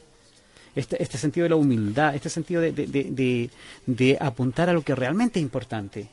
[0.74, 3.50] este, este sentido de la humildad, este sentido de, de-
[3.86, 6.06] de- apuntar a lo que realmente es importante.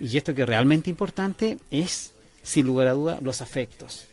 [0.00, 4.06] Y esto que realmente importante es, sin lugar a duda, los afectos.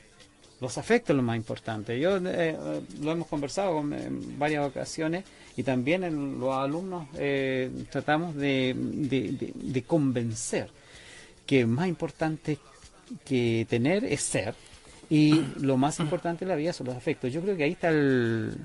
[0.62, 2.00] Los afectos es lo más importante.
[2.00, 2.56] Yo eh,
[3.02, 5.24] lo hemos conversado con- en varias ocasiones
[5.58, 10.70] y también en los alumnos eh, tratamos de, de- de- de convencer
[11.46, 12.58] que más importante
[13.24, 14.56] que tener es ser
[15.10, 17.32] y lo más importante en la vida son los afectos.
[17.32, 18.56] Yo creo que ahí está el,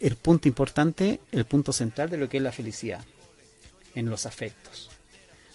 [0.00, 3.04] el punto importante, el punto central de lo que es la felicidad,
[3.94, 4.90] en los afectos.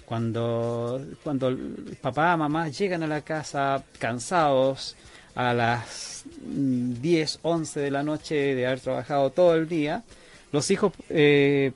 [0.05, 4.95] Cuando, cuando el papá, mamá llegan a la casa cansados
[5.35, 10.03] a las mm, 10, 11 de la noche de haber trabajado todo el día,
[10.51, 11.71] Los hijos eh,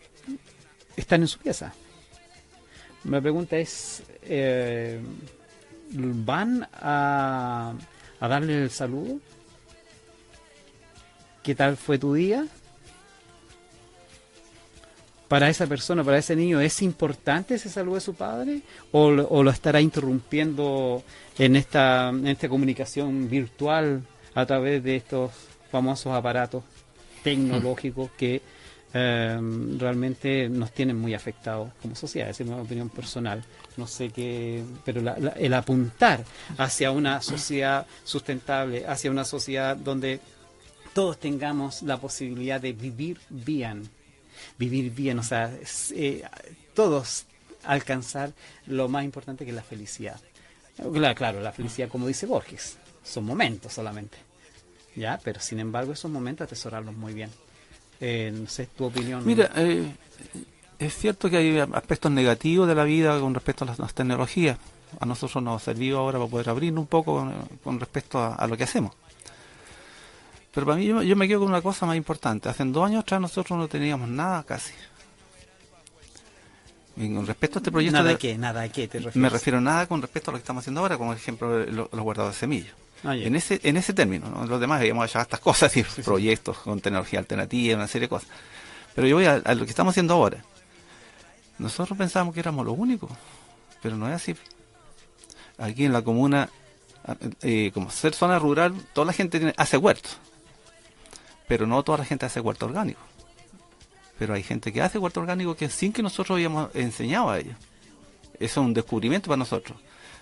[0.97, 1.73] están en su pieza.
[3.05, 4.99] La pregunta es, eh,
[5.91, 7.73] ¿van a
[8.19, 9.19] darle el saludo?
[11.45, 12.47] ¿Qué tal fue tu día?
[15.27, 18.61] Para esa persona, para ese niño, ¿es importante ese saludo de su padre?
[18.91, 21.03] ¿O, lo- estará interrumpiendo
[21.37, 24.01] en esta, en esta comunicación virtual
[24.33, 25.31] a través de estos
[25.71, 26.63] famosos aparatos
[27.23, 28.41] tecnológicos que
[28.97, 29.39] eh,
[29.77, 32.29] realmente nos tienen muy afectados como sociedad?
[32.29, 33.43] Esa es mi opinión personal.
[33.77, 36.23] No sé qué, pero la- la- el apuntar
[36.57, 40.19] hacia una sociedad sustentable, hacia una sociedad donde
[40.95, 43.89] todos tengamos la posibilidad de vivir bien,
[44.57, 45.53] vivir bien, o sea,
[45.91, 46.23] eh,
[46.73, 47.25] todos
[47.65, 48.31] alcanzar
[48.65, 50.17] lo más importante que es la felicidad.
[51.17, 54.17] Claro, la felicidad, como dice Borges, son momentos solamente,
[54.95, 57.29] ya, pero sin embargo esos momentos atesorarlos muy bien.
[57.99, 59.25] Eh, no sé, tu opinión.
[59.25, 59.91] Mira, eh,
[60.79, 64.57] es cierto que hay aspectos negativos de la vida con respecto a las, tecnologías.
[64.97, 67.29] A nosotros nos ha servido ahora para poder abrirnos un poco
[67.65, 68.93] con, respecto a lo que hacemos.
[70.55, 72.49] Pero para mí yo, yo me quedo con una cosa más importante.
[72.49, 74.73] Hace dos años atrás nosotros no teníamos nada casi.
[76.97, 77.97] Y con respecto a este proyecto...
[77.97, 79.15] nada de- que, nada a qué te refieres.
[79.17, 81.65] me refiero a nada con respecto a lo que estamos haciendo ahora, como por ejemplo
[81.65, 82.73] lo- los guardados de semillas.
[83.03, 83.15] Ah.
[83.15, 84.45] En ese, en ese término, ¿no?
[84.47, 88.29] los demás habíamos hecho estas cosas y proyectos con tecnología alternativa, una serie de cosas.
[88.95, 90.37] Pero yo voy a, a lo que estamos haciendo ahora.
[91.59, 93.11] Nosotros pensábamos que éramos los únicos,
[93.83, 94.35] pero no es así.
[95.57, 96.49] Aquí en la comuna,
[97.41, 100.17] eh, como ser zona rural, toda la gente tiene- hace huertos,
[101.47, 102.99] pero no toda la gente hace huerto orgánico.
[104.17, 107.55] Pero hay gente que hace huerto orgánico que sin que nosotros habíamos enseñado a ellos.
[108.39, 109.77] Eso es un descubrimiento para nosotros.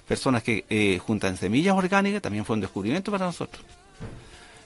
[0.08, 3.64] Personas que eh, juntan semillas orgánicas también fue un descubrimiento para nosotros.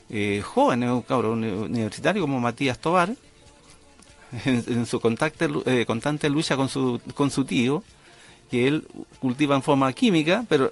[0.09, 3.13] Eh, jóvenes, un cabrón uni- universitario como Matías Tobar,
[4.45, 7.83] en, su contacte- eh, constante lucha con su, con su tío,
[8.49, 8.87] que él
[9.19, 10.71] cultiva en forma química, pero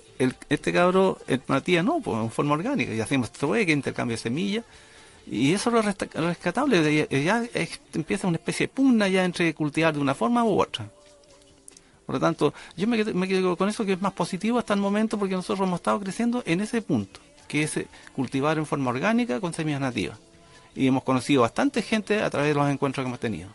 [0.49, 4.63] este cabro, el Matías no, pues en forma orgánica, y hacemos trueque, intercambio de semillas,
[5.27, 7.43] y eso es lo rescatable, ya,
[7.93, 10.89] empieza una especie de pugna ya entre cultivar de una forma u otra.
[12.05, 14.75] Por lo tanto, yo me quedo, me quedo con eso que es más positivo hasta
[14.75, 18.67] el momento porque nosotros hemos estado creciendo en ese punto, que es eh, cultivar en
[18.67, 20.19] forma orgánica con semillas nativas.
[20.75, 23.49] Y hemos conocido bastante gente a través de los encuentros que hemos tenido.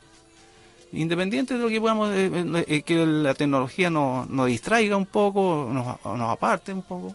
[0.93, 5.71] Independiente de lo que podamos, eh, eh, que la tecnología nos, nos distraiga un poco,
[5.73, 7.14] nos, nos aparte un poco.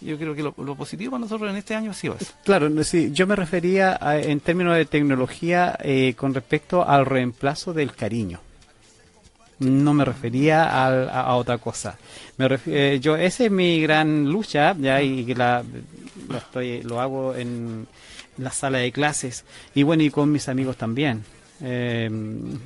[0.00, 2.32] Yo creo que lo, positivo para nosotros en este año ha sido eso.
[2.44, 7.72] Claro, sí, yo me refería a- en términos de tecnología eh, con respecto al reemplazo
[7.72, 8.40] del cariño.
[9.58, 11.96] No me refería al- a, a otra cosa.
[12.36, 15.64] Me ref- eh, yo esa es mi gran lucha ya y la,
[16.28, 17.86] la estoy lo hago en
[18.36, 19.44] la sala de clases
[19.74, 21.24] y bueno y con mis amigos también.
[21.62, 22.10] Eh,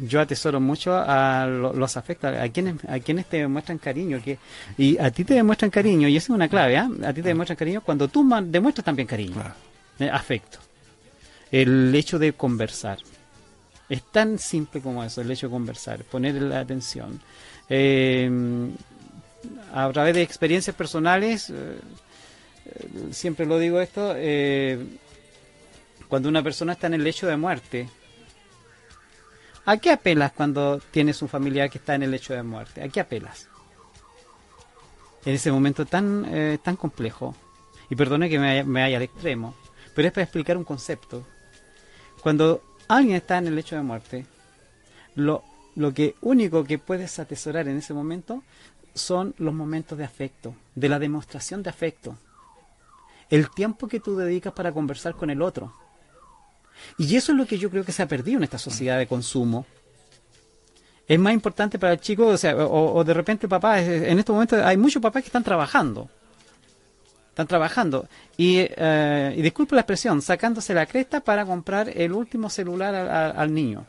[0.02, 4.38] yo atesoro mucho a lo- los afectos, a quienes, a quienes te demuestran cariño, que,
[4.76, 6.88] y a ti te demuestran cariño, y esa es una clave, ¿ah?
[7.04, 9.54] a ti te demuestran cariño cuando tú demuestras también cariño, Claro.
[10.00, 10.58] eh, afecto.
[11.52, 12.98] El hecho de conversar.
[13.88, 17.20] Es tan simple como eso, el hecho de conversar, poner la atención.
[17.68, 18.30] Eh,
[19.72, 21.78] a través de experiencias personales, eh,
[23.10, 24.78] siempre lo digo esto, eh,
[26.08, 27.88] cuando una persona está en el lecho de muerte,
[29.70, 32.82] ¿a qué apelas cuando tienes un familiar que está en el lecho de muerte?
[32.82, 33.46] ¿A qué apelas?
[35.24, 37.36] En ese momento tan, eh, tan complejo,
[37.88, 39.54] y perdone que me me vaya al extremo,
[39.94, 41.24] pero es para explicar un concepto.
[42.20, 44.26] Cuando alguien está en el lecho de muerte,
[45.14, 45.44] lo,
[45.76, 48.42] lo que único que puedes atesorar en ese momento
[48.94, 52.16] son los momentos de afecto, de la demostración de afecto,
[53.28, 55.72] el tiempo que tú dedicas para conversar con el otro.
[56.98, 59.06] Y eso es lo que yo creo que se ha perdido en esta sociedad de
[59.06, 59.66] consumo.
[61.06, 64.60] Es más importante para el chico, o, sea, o, de repente papá, en estos momentos
[64.62, 66.08] hay muchos papás que están trabajando.
[67.30, 68.06] Están trabajando.
[68.36, 73.52] Y, eh, y disculpe la expresión, sacándose la cresta para comprar el último celular al,
[73.52, 73.86] niño.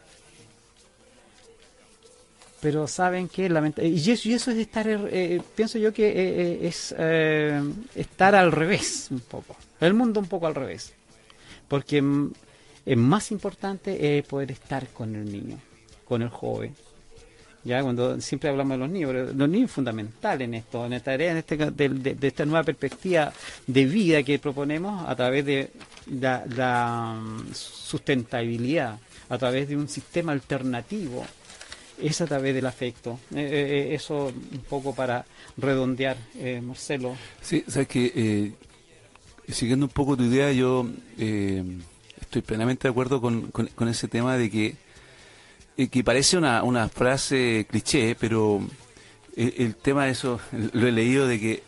[2.61, 3.49] Pero saben que
[3.81, 7.61] y eso, y eso es estar, eh, pienso yo que eh, eh, es eh,
[7.95, 9.55] estar al revés un poco.
[9.79, 10.93] El mundo un poco al revés.
[11.67, 12.31] Porque mm,
[12.85, 15.57] es más importante eh, poder estar con el niño,
[16.05, 16.75] con el joven.
[17.63, 20.93] Ya cuando siempre hablamos de los niños, pero los niños es fundamental en esto, en
[20.93, 23.31] esta tarea, en este, de, de- de esta nueva perspectiva
[23.67, 25.69] de vida que proponemos a través de
[26.07, 28.99] la, mm, sustentabilidad,
[29.29, 31.23] a través de un sistema alternativo,
[32.01, 33.19] es a través del afecto.
[33.35, 35.23] Eh, eh, eso un poco para
[35.55, 37.15] redondear, eh, Marcelo.
[37.43, 38.53] Sí, sabes que
[39.49, 40.87] siguiendo un poco tu idea, yo
[42.31, 44.75] estoy plenamente de acuerdo con, con- ese tema de que
[45.75, 48.61] eh, que parece una, una frase cliché, pero
[49.35, 50.39] el, el tema de eso,
[50.71, 51.63] lo he leído de que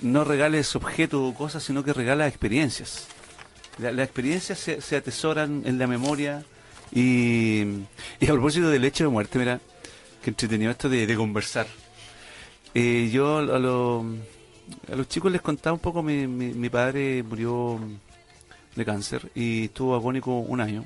[0.00, 3.06] no regales objetos o cosas, sino que regalas experiencias.
[3.78, 6.44] La- Las experiencias se, se atesoran en la memoria
[6.90, 7.60] y,
[8.18, 9.60] y a propósito del hecho de muerte, mira,
[10.22, 11.68] que entretenido esto de, de conversar.
[12.74, 14.04] Eh, yo a, lo-
[14.92, 17.78] a los chicos les contaba un poco, mi, mi, mi padre murió
[18.78, 20.84] de cáncer y estuvo agónico un año.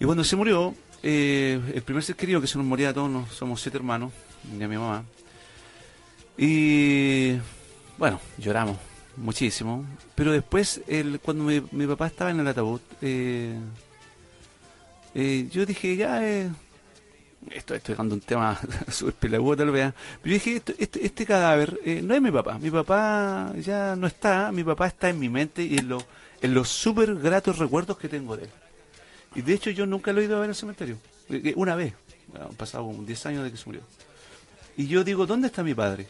[0.00, 3.10] Y cuando se murió, eh, el primer ser querido que se nos moría a todos,
[3.10, 4.12] nos- somos siete hermanos,
[4.50, 5.04] y mi mamá.
[6.36, 7.36] Y
[7.98, 8.76] bueno, lloramos
[9.16, 9.84] muchísimo.
[10.14, 13.56] Pero después, el, cuando mi, mi papá estaba en el ataúd, eh,
[15.14, 16.20] eh, yo dije, ya,
[17.50, 18.58] esto estoy dando un tema
[18.88, 19.92] súper pelagudo tal vez,
[20.22, 23.94] pero yo dije, esto- este, este cadáver eh, no es mi papá, mi papá ya
[23.96, 26.04] no está, mi papá está en mi mente y en, lo-
[26.42, 28.50] en los súper gratos recuerdos que tengo de él.
[29.34, 30.96] Y de hecho yo nunca lo he ido a ver en el cementerio,
[31.28, 31.94] Eh, eh, una vez,
[32.40, 33.82] han pasado como 10 años de que se murió.
[34.76, 36.06] Y yo digo, ¿dónde está mi padre?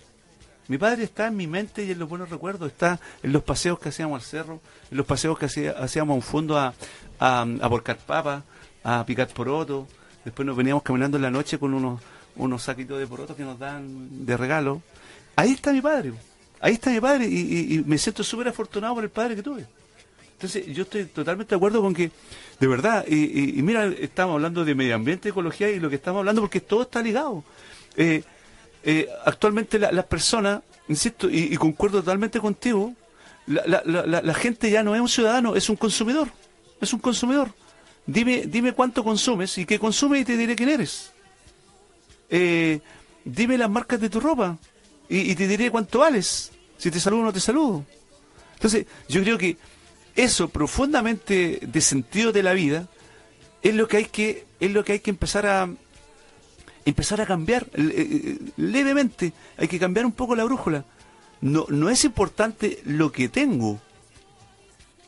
[0.68, 3.78] Mi padre está en mi mente y en los buenos recuerdos, está en los paseos
[3.78, 6.72] que hacíamos al cerro, en los paseos que hacía- hacíamos a un fondo a,
[7.20, 8.42] a, a
[8.86, 9.86] a picar porotos,
[10.24, 12.00] después nos veníamos caminando en la noche con unos,
[12.36, 14.82] unos saquitos de porotos que nos dan de regalo.
[15.36, 16.12] Ahí está mi padre,
[16.60, 19.66] ahí está mi padre y, me siento súper afortunado por el padre que tuve.
[20.32, 22.10] Entonces, yo estoy totalmente de acuerdo con que,
[22.60, 26.42] de verdad, y, mira, estamos hablando de medio ambiente, ecología y lo que estamos hablando,
[26.42, 27.44] porque todo está ligado.
[27.96, 28.22] Eh,
[28.82, 32.92] eh, actualmente la- las personas, insisto, y, concuerdo totalmente contigo,
[33.46, 36.28] la- la- la gente ya no es un ciudadano, es un consumidor.
[36.80, 37.50] Es un consumidor.
[38.06, 41.10] Dime, dime cuánto consumes y qué consumes y te diré quién eres.
[42.28, 42.80] Eh,
[43.24, 44.58] dime las marcas de tu ropa
[45.08, 46.52] y, te diré cuánto vales.
[46.76, 47.84] Si te saludo o no te saludo.
[48.54, 49.56] Entonces, yo creo que
[50.16, 52.88] eso profundamente de sentido de la vida
[53.62, 55.68] es lo que hay que es lo que hay que empezar a
[56.84, 59.32] empezar a cambiar eh, eh, levemente.
[59.56, 60.84] Hay que cambiar un poco la brújula.
[61.40, 63.80] No no es importante lo que tengo.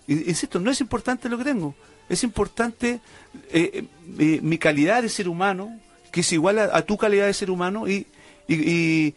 [0.07, 1.75] In- Insisto, no es importante lo que tengo.
[2.09, 3.01] Es importante
[3.53, 3.85] eh,
[4.19, 5.79] eh, mi calidad de ser humano,
[6.13, 8.07] que es igual a, tu calidad de ser humano y,
[8.49, 9.15] y,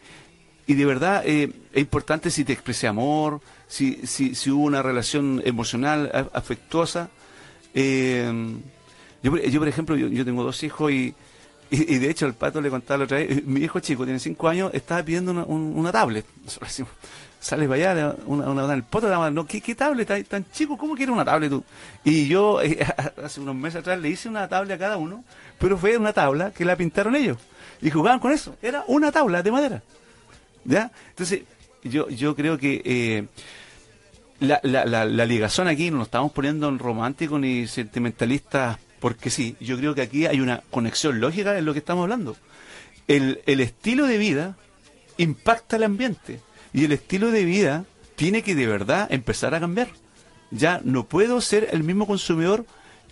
[0.66, 4.82] y- de verdad eh, es importante si te expresé amor, si, si, si hubo una
[4.82, 7.10] relación emocional, afectuosa.
[7.74, 8.30] Eh,
[9.22, 11.14] yo, yo, por ejemplo, yo, tengo dos hijos y,
[11.70, 14.18] y, de hecho el pato le contaba la otra vez, eh, mi hijo chico tiene
[14.18, 16.24] cinco años, estaba pidiendo una, un- una tablet.
[16.44, 16.92] Nosotros decimos,
[17.40, 20.44] sale para allá, una, una, el poto, nada más, no, ¿qué, qué tablet tan, tan
[20.52, 20.76] chico?
[20.76, 21.64] ¿Cómo quiere una tablet tú?
[22.04, 22.78] Y yo eh,
[23.24, 25.24] hace unos meses atrás le hice una tablet a cada uno,
[25.58, 27.38] pero fue una tabla que la pintaron ellos.
[27.82, 28.56] Y jugaban con eso.
[28.60, 29.82] Era una tabla de madera.
[30.64, 30.92] ¿Ya?
[31.08, 31.42] Entonces,
[31.82, 33.26] yo, yo creo que eh,
[34.40, 39.30] la, la, la, la ligazón aquí no nos estamos poniendo en romántico ni sentimentalistas porque
[39.30, 39.56] sí.
[39.60, 42.36] Yo creo que aquí hay una conexión lógica en lo que estamos hablando.
[43.08, 44.56] El, el estilo de vida
[45.16, 46.40] impacta el ambiente
[46.72, 47.84] y el estilo de vida
[48.16, 49.88] tiene que de verdad empezar a cambiar.
[50.50, 52.66] Ya no puedo ser el mismo consumidor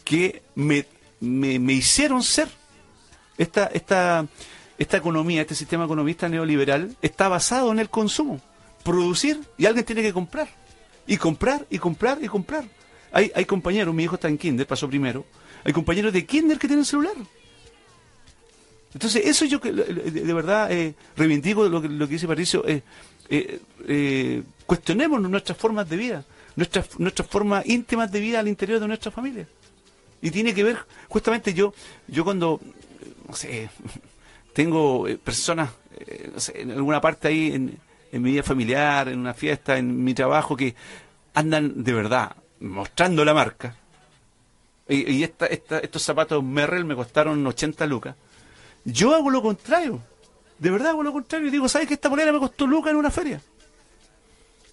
[0.04, 0.86] que me,
[1.20, 2.48] me, me hicieron ser.
[3.36, 4.26] Esta, esta,
[4.78, 8.40] esta economía, este sistema economista neoliberal está basado en el consumo.
[8.82, 10.48] Producir y alguien tiene que comprar.
[11.06, 12.64] Y comprar, y comprar, y comprar.
[13.12, 15.24] Hay, hay compañeros, mi hijo está en kinder, pasó primero.
[15.64, 17.14] Hay compañeros de kinder que tienen celular.
[18.92, 22.66] Entonces, eso yo que de, verdad eh, reivindico lo que, lo que dice Patricio.
[22.66, 22.82] eh,
[23.28, 26.24] eh, eh, cuestionemos nuestras formas de vida,
[26.56, 29.46] nuestras, nuestras formas íntimas de vida al interior de nuestra familia.
[30.20, 30.78] Y tiene que ver,
[31.08, 31.72] justamente yo,
[32.06, 32.60] yo cuando,
[33.28, 33.70] no sé,
[34.52, 37.78] tengo eh, personas, eh, en alguna parte ahí en,
[38.10, 40.74] en mi vida familiar, en una fiesta, en mi trabajo, que
[41.34, 43.76] andan de verdad mostrando la marca.
[44.88, 48.16] Y, y esta, esta, estos zapatos Merrell me costaron 80 lucas.
[48.84, 50.00] Yo hago lo contrario.
[50.58, 51.50] De verdad hago lo contrario.
[51.50, 53.40] Digo, ¿sabes que esta polera me costó lucas en una feria?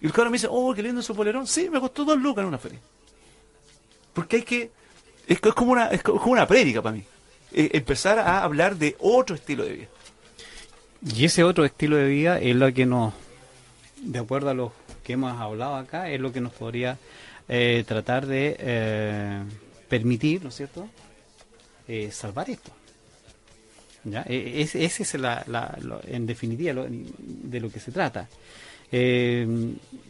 [0.01, 1.47] Y el cabrón me dice, oh, qué lindo su polerón.
[1.47, 2.79] Sí, me costó dos lucas en una feria.
[4.13, 4.71] Porque hay que...
[5.27, 7.03] Es, como una, es como una prédica para mí.
[7.51, 9.87] Eh, empezar a hablar de otro estilo de vida.
[11.05, 13.13] Y ese otro estilo de vida es lo que nos,
[14.01, 16.97] de acuerdo a lo que hemos hablado acá, es lo que nos podría
[17.47, 19.43] eh, tratar de eh,
[19.87, 20.89] permitir, ¿no es cierto?,
[21.87, 22.71] eh, salvar esto.
[24.05, 24.23] ¿Ya?
[24.27, 28.27] E- es- Ese es la, la- lo- en definitiva lo- de lo que se trata.
[28.91, 29.45] Eh,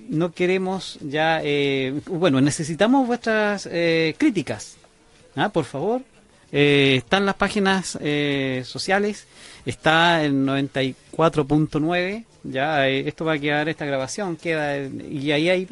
[0.10, 4.76] no queremos ya, eh, bueno, necesitamos vuestras eh, críticas,
[5.36, 5.50] ¿ah?
[5.50, 6.02] por favor.
[6.52, 9.26] Eh, están las páginas eh, sociales,
[9.66, 15.68] está el 94.9, ya eh, esto va a quedar, esta grabación queda, y ahí hay,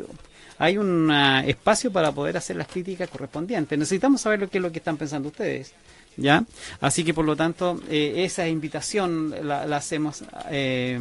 [0.57, 3.77] hay un ah, espacio para poder hacer las críticas correspondientes.
[3.77, 5.73] Necesitamos saber lo que es lo que están pensando ustedes.
[6.15, 6.45] ¿Ya?
[6.79, 10.23] Así que por lo tanto, eh, esa invitación la, hacemos.
[10.51, 10.99] eh,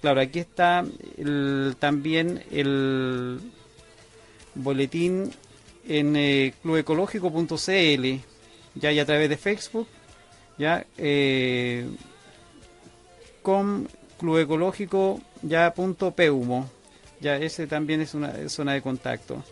[0.00, 0.84] claro, aquí está
[1.18, 3.38] el- también el
[4.54, 5.30] boletín
[5.86, 8.20] en eh, clubecológico.cl,
[8.74, 9.86] ya y a través de Facebook,
[10.58, 11.86] ya eh,
[13.42, 13.88] con
[14.18, 16.70] clubecológico ya punto peumo,
[17.20, 19.44] ya ese también es una zona de contacto,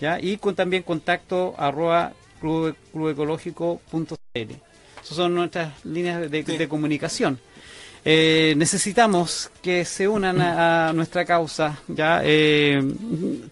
[0.00, 2.12] ya y con también contacto arroba
[2.44, 4.52] clube- clubecológico.cl.
[5.02, 7.38] Esas son nuestras líneas de, de comunicación.
[8.06, 12.82] Eh, necesitamos que se unan a, a nuestra causa, ya eh,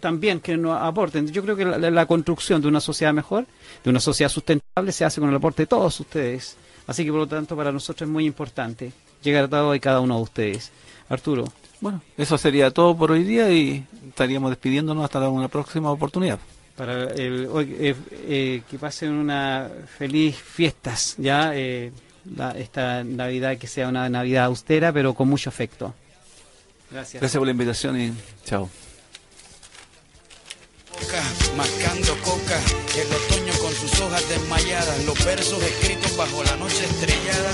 [0.01, 1.27] también que nos aporten.
[1.33, 3.47] Yo creo que la, la construcción de una sociedad mejor,
[3.83, 6.57] de una sociedad sustentable, se hace con el aporte de todos ustedes.
[6.87, 8.93] Así que por lo tanto para nosotros es muy importante
[9.23, 10.71] llegar a todos y cada uno de ustedes.
[11.09, 11.45] Arturo.
[11.81, 16.39] Bueno, eso sería todo por hoy día y estaríamos despidiéndonos hasta una próxima oportunidad.
[16.77, 17.49] Para el,
[17.81, 19.69] eh, eh, que pasen una
[19.99, 21.93] feliz fiestas ya eh,
[22.37, 25.95] la- esta Navidad que sea una Navidad austera pero con mucho afecto.
[26.91, 27.21] Gracias.
[27.21, 28.13] Gracias por la invitación y
[28.45, 28.69] chao.
[30.93, 31.23] boca,
[31.57, 32.59] mascando coca,
[32.97, 37.53] el otoño con sus hojas desmayadas, los versos escritos bajo la noche estrellada,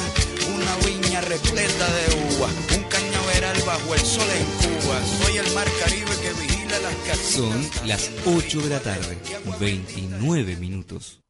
[0.55, 2.83] una viña repleta de uvas, un
[3.29, 7.19] cañaveral bajo el sol en Cuba, soy el mar Caribe que vigila las casitas.
[7.19, 9.19] Son las 8 de la tarde,
[9.61, 11.21] 29 minutos.